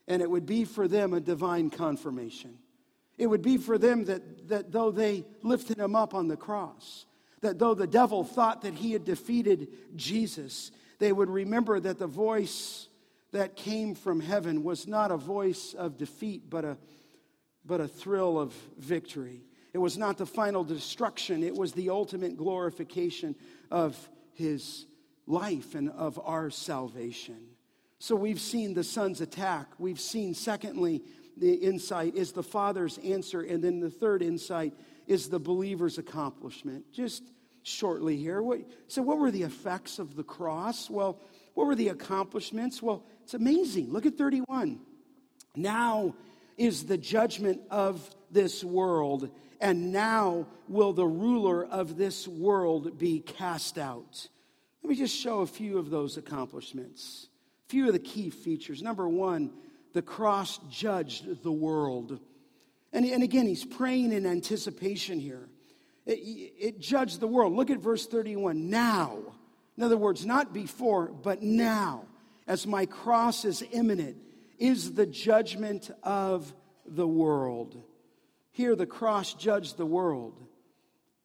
[0.08, 2.58] and it would be for them a divine confirmation.
[3.18, 7.06] It would be for them that, that though they lifted him up on the cross,
[7.42, 12.08] that though the devil thought that he had defeated Jesus, they would remember that the
[12.08, 12.88] voice
[13.32, 16.78] that came from heaven was not a voice of defeat, but a,
[17.70, 19.44] but a thrill of victory.
[19.74, 23.36] It was not the final destruction, it was the ultimate glorification
[23.70, 24.88] of his
[25.28, 27.38] life and of our salvation.
[28.00, 29.68] So we've seen the son's attack.
[29.78, 31.04] We've seen, secondly,
[31.38, 33.42] the insight is the Father's answer.
[33.42, 34.74] And then the third insight
[35.06, 36.92] is the believer's accomplishment.
[36.92, 37.24] Just
[37.62, 38.42] shortly here.
[38.42, 40.90] What, so, what were the effects of the cross?
[40.90, 41.20] Well,
[41.54, 42.82] what were the accomplishments?
[42.82, 43.92] Well, it's amazing.
[43.92, 44.80] Look at 31.
[45.56, 46.16] Now
[46.60, 49.30] is the judgment of this world,
[49.62, 54.28] and now will the ruler of this world be cast out.
[54.84, 57.30] Let me just show a few of those accomplishments.
[57.68, 58.84] a few of the key features.
[58.84, 59.52] Number one,
[59.94, 62.20] the cross judged the world.
[62.92, 65.48] And, and again, he's praying in anticipation here.
[66.06, 66.20] It,
[66.60, 67.54] it judged the world.
[67.54, 68.70] Look at verse 31.
[68.70, 69.18] Now,
[69.78, 72.06] in other words, not before, but now,
[72.48, 74.18] as my cross is imminent,
[74.60, 76.54] is the judgment of
[76.86, 77.82] the world.
[78.52, 80.40] Here, the cross judged the world.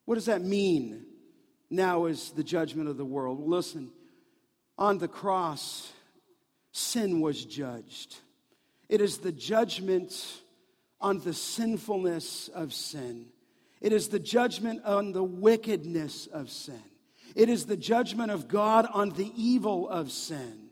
[0.05, 1.05] What does that mean?
[1.69, 3.41] Now is the judgment of the world.
[3.47, 3.91] Listen,
[4.79, 5.93] on the cross,
[6.73, 8.17] sin was judged.
[8.89, 10.15] It is the judgment
[11.01, 13.27] on the sinfulness of sin.
[13.81, 16.83] It is the judgment on the wickedness of sin.
[17.35, 20.64] It is the judgment of God on the evil of sin.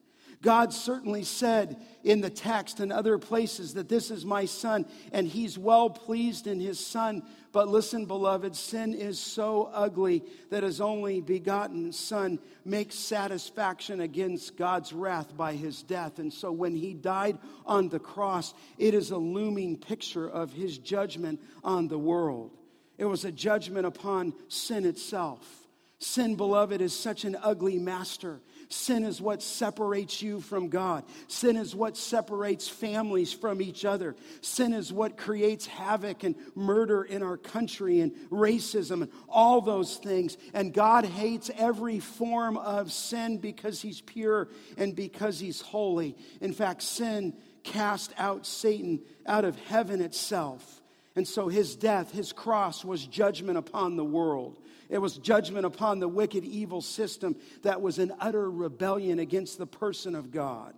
[0.42, 5.26] God certainly said in the text and other places that this is my son and
[5.26, 7.22] he's well pleased in his son.
[7.52, 14.56] But listen, beloved, sin is so ugly that his only begotten son makes satisfaction against
[14.56, 16.18] God's wrath by his death.
[16.18, 20.76] And so when he died on the cross, it is a looming picture of his
[20.76, 22.50] judgment on the world.
[22.98, 25.68] It was a judgment upon sin itself.
[25.98, 28.40] Sin, beloved, is such an ugly master.
[28.72, 31.04] Sin is what separates you from God.
[31.28, 34.16] Sin is what separates families from each other.
[34.40, 39.96] Sin is what creates havoc and murder in our country and racism and all those
[39.96, 40.38] things.
[40.54, 44.48] And God hates every form of sin because He's pure
[44.78, 46.16] and because He's holy.
[46.40, 50.81] In fact, sin cast out Satan out of heaven itself.
[51.14, 54.56] And so his death, his cross, was judgment upon the world.
[54.88, 59.66] It was judgment upon the wicked, evil system that was in utter rebellion against the
[59.66, 60.74] person of God.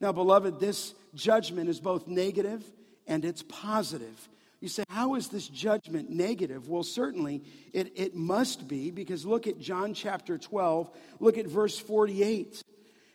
[0.00, 2.64] Now, beloved, this judgment is both negative
[3.06, 4.28] and it's positive.
[4.60, 6.68] You say, how is this judgment negative?
[6.68, 11.78] Well, certainly it, it must be because look at John chapter 12, look at verse
[11.78, 12.62] 48.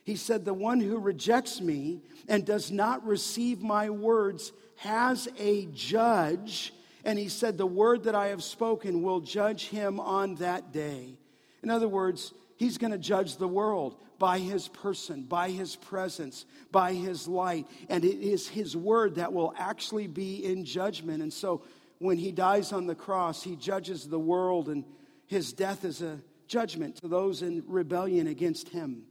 [0.04, 5.66] He said, The one who rejects me and does not receive my words has a
[5.66, 6.72] judge
[7.04, 11.18] and he said, The word that I have spoken will judge him on that day.
[11.62, 16.44] In other words, he's going to judge the world by his person, by his presence,
[16.70, 17.66] by his light.
[17.88, 21.22] And it is his word that will actually be in judgment.
[21.22, 21.62] And so
[21.98, 24.84] when he dies on the cross, he judges the world, and
[25.26, 29.02] his death is a judgment to those in rebellion against him.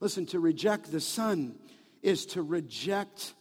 [0.00, 1.54] Listen, to reject the Son
[2.02, 3.32] is to reject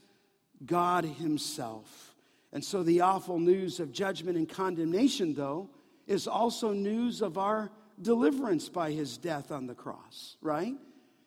[0.66, 2.16] God Himself.
[2.52, 5.70] And so the awful news of judgment and condemnation, though,
[6.06, 10.76] is also news of our deliverance by his death on the cross, right?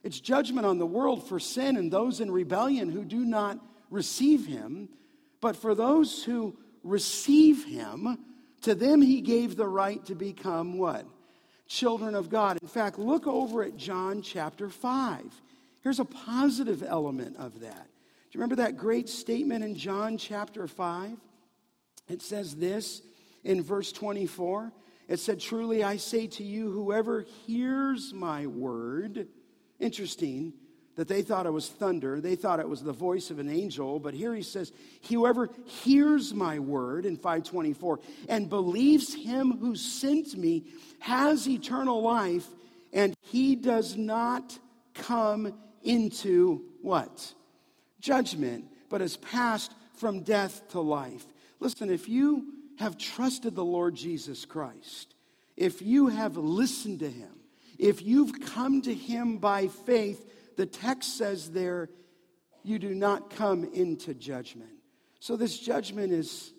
[0.02, 3.58] It's judgment on the world for sin and those in rebellion who do not
[3.90, 4.88] receive him.
[5.40, 8.18] But for those who receive him,
[8.62, 11.06] to them he gave the right to become what?
[11.66, 12.58] Children of God.
[12.62, 15.24] In fact, look over at John chapter 5.
[15.82, 17.88] Here's a positive element of that
[18.32, 21.16] you remember that great statement in John chapter 5?
[22.08, 23.02] It says this
[23.44, 24.72] in verse 24.
[25.08, 29.28] It said, Truly I say to you, whoever hears my word,
[29.78, 30.52] interesting
[30.96, 34.00] that they thought it was thunder, they thought it was the voice of an angel,
[34.00, 34.72] but here he says,
[35.08, 40.64] Whoever hears my word in 524 and believes him who sent me
[40.98, 42.46] has eternal life,
[42.92, 44.58] and he does not
[44.94, 45.52] come
[45.82, 47.34] into what?
[48.00, 51.24] Judgment, but has passed from death to life.
[51.60, 55.14] Listen, if you have trusted the Lord Jesus Christ,
[55.56, 57.32] if you have listened to him,
[57.78, 61.88] if you've come to him by faith, the text says there,
[62.62, 64.70] you do not come into judgment.
[65.20, 66.52] So this judgment is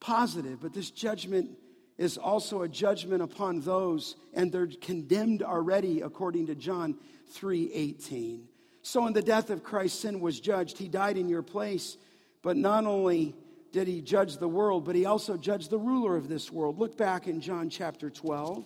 [0.00, 1.50] positive, but this judgment
[1.96, 6.96] is also a judgment upon those, and they're condemned already according to John
[7.32, 8.48] 3:18.
[8.82, 10.78] So, in the death of Christ, sin was judged.
[10.78, 11.96] He died in your place,
[12.42, 13.34] but not only
[13.72, 16.78] did he judge the world, but he also judged the ruler of this world.
[16.78, 18.64] Look back in John chapter 12.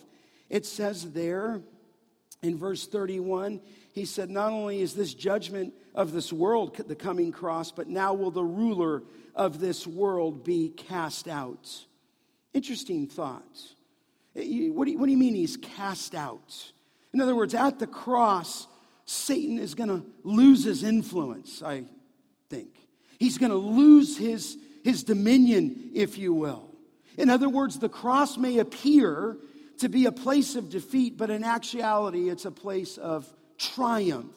[0.49, 1.63] It says there
[2.43, 3.61] in verse 31,
[3.93, 8.15] he said, Not only is this judgment of this world the coming cross, but now
[8.15, 9.03] will the ruler
[9.35, 11.87] of this world be cast out.
[12.53, 13.59] Interesting thought.
[14.37, 16.73] Eh, what do you, what do you mean he's cast out?
[17.15, 18.67] In other words, at the cross,
[19.05, 21.85] Satan is going to lose his influence, I
[22.49, 22.71] think.
[23.19, 26.69] He's going to lose his, his dominion, if you will.
[27.17, 29.37] In other words, the cross may appear
[29.79, 33.29] to be a place of defeat, but in actuality, it's a place of
[33.59, 34.35] triumph.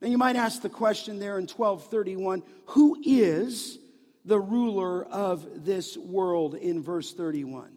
[0.00, 3.78] Now, you might ask the question there in 1231 who is
[4.24, 7.70] the ruler of this world in verse 31?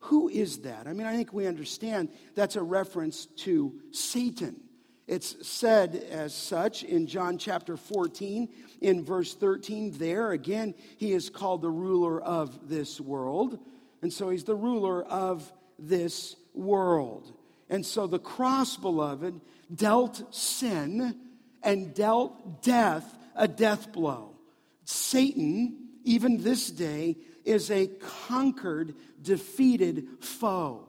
[0.00, 0.86] Who is that?
[0.86, 4.60] I mean, I think we understand that's a reference to Satan.
[5.06, 8.48] It's said as such in John chapter 14,
[8.80, 9.98] in verse 13.
[9.98, 13.58] There, again, he is called the ruler of this world.
[14.00, 17.32] And so he's the ruler of this world.
[17.68, 19.40] And so the cross, beloved,
[19.74, 21.16] dealt sin
[21.62, 24.36] and dealt death a death blow.
[24.84, 27.86] Satan, even this day, is a
[28.28, 30.88] conquered, defeated foe.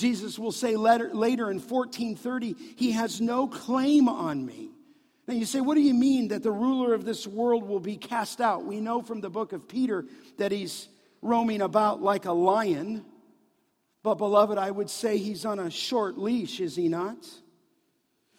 [0.00, 4.70] Jesus will say later, later in 1430, he has no claim on me.
[5.28, 7.96] Now you say, what do you mean that the ruler of this world will be
[7.96, 8.64] cast out?
[8.64, 10.06] We know from the book of Peter
[10.38, 10.88] that he's
[11.22, 13.04] roaming about like a lion.
[14.02, 17.28] But, beloved, I would say he's on a short leash, is he not?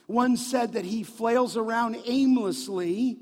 [0.07, 3.19] One said that he flails around aimlessly,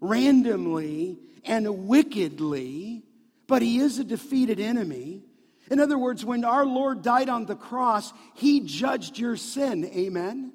[0.00, 3.04] randomly, and wickedly,
[3.46, 5.22] but he is a defeated enemy.
[5.70, 9.84] In other words, when our Lord died on the cross, he judged your sin.
[9.84, 10.52] Amen.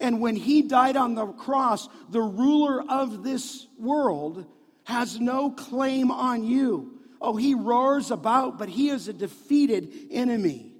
[0.00, 4.46] And when he died on the cross, the ruler of this world
[4.84, 7.00] has no claim on you.
[7.20, 10.72] Oh, he roars about, but he is a defeated enemy.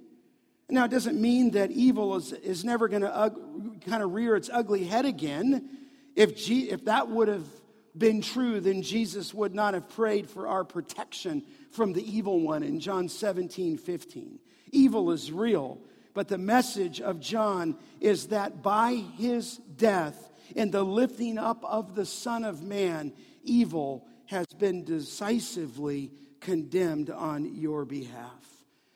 [0.69, 3.29] Now, it doesn't mean that evil is, is never going to uh,
[3.85, 5.69] kind of rear its ugly head again.
[6.15, 7.47] If, G, if that would have
[7.99, 12.63] been true, then Jesus would not have prayed for our protection from the evil one
[12.63, 14.39] in John 17, 15.
[14.71, 15.79] Evil is real,
[16.13, 21.95] but the message of John is that by his death and the lifting up of
[21.95, 28.45] the Son of Man, evil has been decisively condemned on your behalf.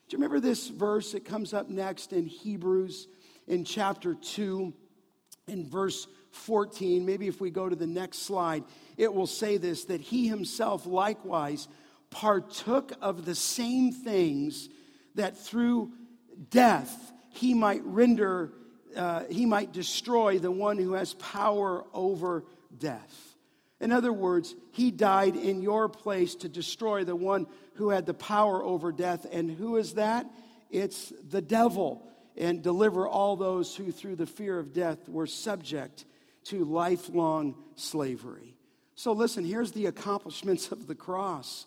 [0.07, 1.13] Do you remember this verse?
[1.13, 3.07] It comes up next in Hebrews
[3.47, 4.73] in chapter 2,
[5.47, 7.05] in verse 14.
[7.05, 8.63] Maybe if we go to the next slide,
[9.01, 11.67] it will say this that he himself likewise
[12.11, 14.69] partook of the same things
[15.15, 15.91] that through
[16.51, 18.53] death he might render,
[18.95, 22.43] uh, he might destroy the one who has power over
[22.77, 23.35] death.
[23.79, 28.13] In other words, he died in your place to destroy the one who had the
[28.13, 29.25] power over death.
[29.31, 30.27] And who is that?
[30.69, 32.07] It's the devil.
[32.37, 36.05] And deliver all those who, through the fear of death, were subject
[36.45, 38.55] to lifelong slavery.
[39.01, 41.65] So, listen, here's the accomplishments of the cross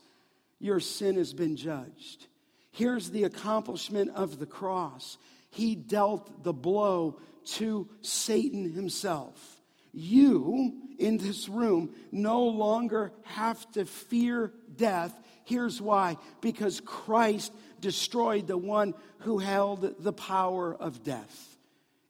[0.61, 2.29] your sin has been judged.
[2.71, 5.19] Here's the accomplishment of the cross.
[5.51, 7.19] He dealt the blow
[7.55, 9.61] to Satan himself.
[9.93, 15.13] You in this room no longer have to fear death.
[15.43, 21.57] Here's why because Christ destroyed the one who held the power of death.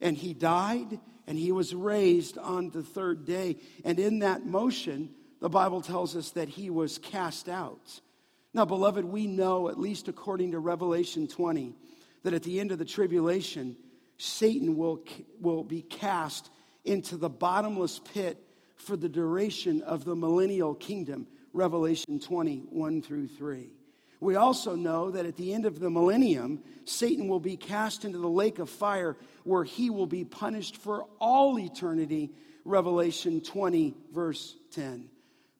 [0.02, 3.56] And he died and he was raised on the third day.
[3.84, 5.10] And in that motion,
[5.40, 8.00] the Bible tells us that he was cast out.
[8.52, 11.74] Now, beloved, we know, at least according to Revelation 20,
[12.22, 13.76] that at the end of the tribulation,
[14.16, 15.04] Satan will,
[15.40, 16.50] will be cast
[16.84, 18.38] into the bottomless pit
[18.76, 23.70] for the duration of the millennial kingdom, Revelation 20, 1 through 3.
[24.24, 28.18] We also know that at the end of the millennium, Satan will be cast into
[28.18, 32.30] the lake of fire where he will be punished for all eternity,
[32.64, 35.08] Revelation 20, verse 10.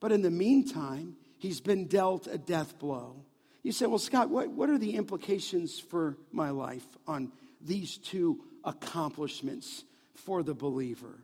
[0.01, 3.25] But in the meantime, he's been dealt a death blow.
[3.63, 8.41] You say, well, Scott, what, what are the implications for my life on these two
[8.65, 9.85] accomplishments
[10.15, 11.23] for the believer?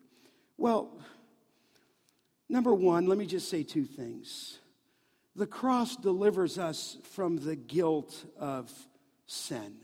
[0.56, 0.90] Well,
[2.50, 4.58] Number one, let me just say two things.
[5.36, 8.70] The cross delivers us from the guilt of
[9.26, 9.76] sin.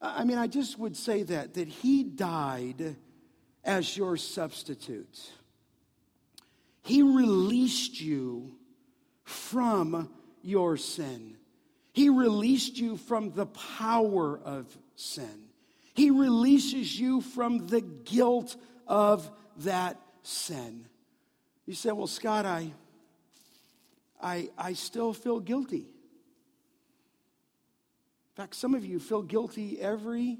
[0.00, 2.96] I mean, I just would say that, that He died
[3.64, 5.30] as your substitute.
[6.82, 8.54] He released you
[9.24, 10.08] from
[10.42, 11.36] your sin.
[11.92, 15.48] He released you from the power of sin.
[15.94, 18.54] He releases you from the guilt
[18.86, 20.86] of that sin.
[21.64, 22.70] You say, Well, Scott, I,
[24.22, 25.88] I, I still feel guilty.
[28.36, 30.38] In fact, some of you feel guilty every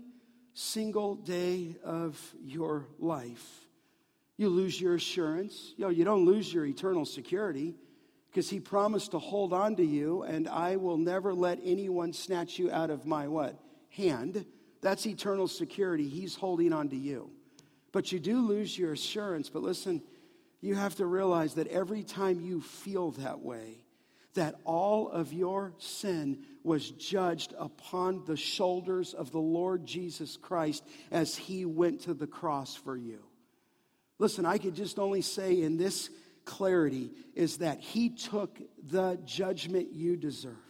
[0.53, 3.67] single day of your life.
[4.37, 5.75] You lose your assurance.
[5.77, 7.75] You, know, you don't lose your eternal security
[8.31, 12.59] because he promised to hold on to you and I will never let anyone snatch
[12.59, 13.59] you out of my what?
[13.91, 14.45] Hand.
[14.83, 16.09] That's eternal security.
[16.09, 17.31] He's holding on to you.
[17.93, 19.49] But you do lose your assurance.
[19.49, 20.03] But listen,
[20.61, 23.85] you have to realize that every time you feel that way,
[24.35, 30.85] that all of your sin was judged upon the shoulders of the Lord Jesus Christ
[31.11, 33.21] as he went to the cross for you.
[34.19, 36.11] Listen, I could just only say in this
[36.45, 40.66] clarity is that he took the judgment you deserved.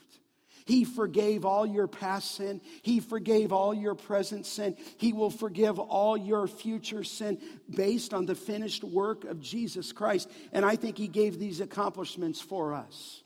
[0.66, 2.60] He forgave all your past sin.
[2.82, 4.76] He forgave all your present sin.
[4.98, 7.38] He will forgive all your future sin
[7.70, 10.28] based on the finished work of Jesus Christ.
[10.52, 13.22] And I think He gave these accomplishments for us.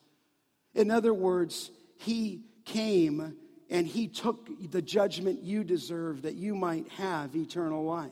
[0.75, 3.37] In other words, He came
[3.71, 8.11] and He took the judgment you deserve that you might have eternal life.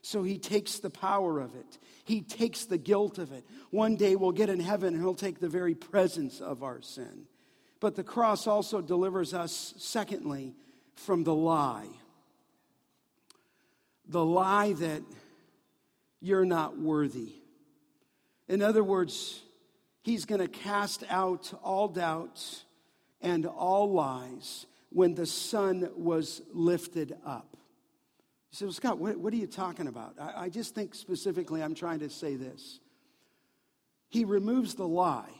[0.00, 1.78] So he takes the power of it.
[2.04, 3.44] He takes the guilt of it.
[3.70, 7.26] One day we'll get in heaven and he'll take the very presence of our sin.
[7.80, 10.54] But the cross also delivers us, secondly,
[10.94, 11.86] from the lie.
[14.08, 15.02] The lie that
[16.20, 17.34] you're not worthy.
[18.48, 19.42] In other words,
[20.02, 22.64] he's going to cast out all doubts
[23.20, 27.56] and all lies when the Son was lifted up.
[28.50, 30.14] You say, well, Scott, what, what are you talking about?
[30.18, 32.80] I, I just think specifically I'm trying to say this.
[34.08, 35.30] He removes the lie.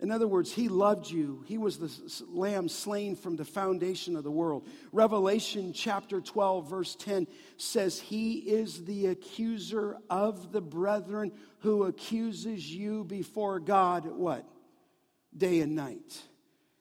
[0.00, 1.44] In other words, he loved you.
[1.46, 4.66] He was the lamb slain from the foundation of the world.
[4.92, 7.26] Revelation chapter 12, verse 10
[7.58, 14.48] says, He is the accuser of the brethren who accuses you before God, what?
[15.36, 16.22] Day and night.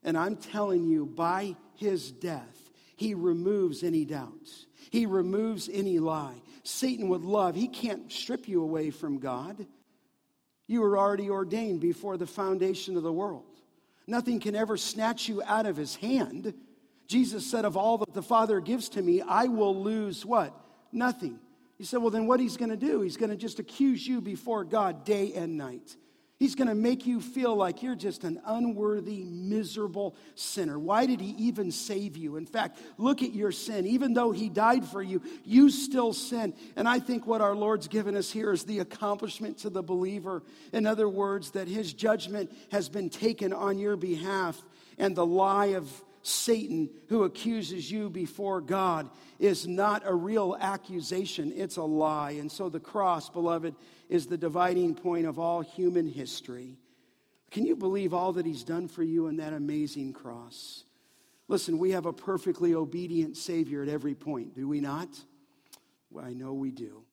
[0.01, 4.65] And I'm telling you, by his death, he removes any doubts.
[4.91, 6.41] He removes any lie.
[6.63, 9.65] Satan would love, he can't strip you away from God.
[10.69, 13.43] You were already ordained before the foundation of the world.
[14.05, 16.53] Nothing can ever snatch you out of his hand.
[17.07, 20.53] Jesus said, Of all that the Father gives to me, I will lose what?
[20.91, 21.39] Nothing.
[21.79, 23.01] He said, Well, then what he's going to do?
[23.01, 25.95] He's going to just accuse you before God day and night.
[26.39, 30.79] He's going to make you feel like you're just an unworthy, miserable sinner.
[30.79, 32.37] Why did he even save you?
[32.37, 33.85] In fact, look at your sin.
[33.85, 36.53] Even though he died for you, you still sin.
[36.77, 40.41] And I think what our Lord's given us here is the accomplishment to the believer.
[40.71, 44.61] In other words, that his judgment has been taken on your behalf,
[44.97, 49.09] and the lie of Satan, who accuses you before God,
[49.39, 52.31] is not a real accusation, it's a lie.
[52.31, 53.75] And so the cross, beloved,
[54.09, 56.77] is the dividing point of all human history.
[57.51, 60.83] Can you believe all that he's done for you in that amazing cross?
[61.47, 65.09] Listen, we have a perfectly obedient Savior at every point, do we not?
[66.11, 67.03] Well, I know we do.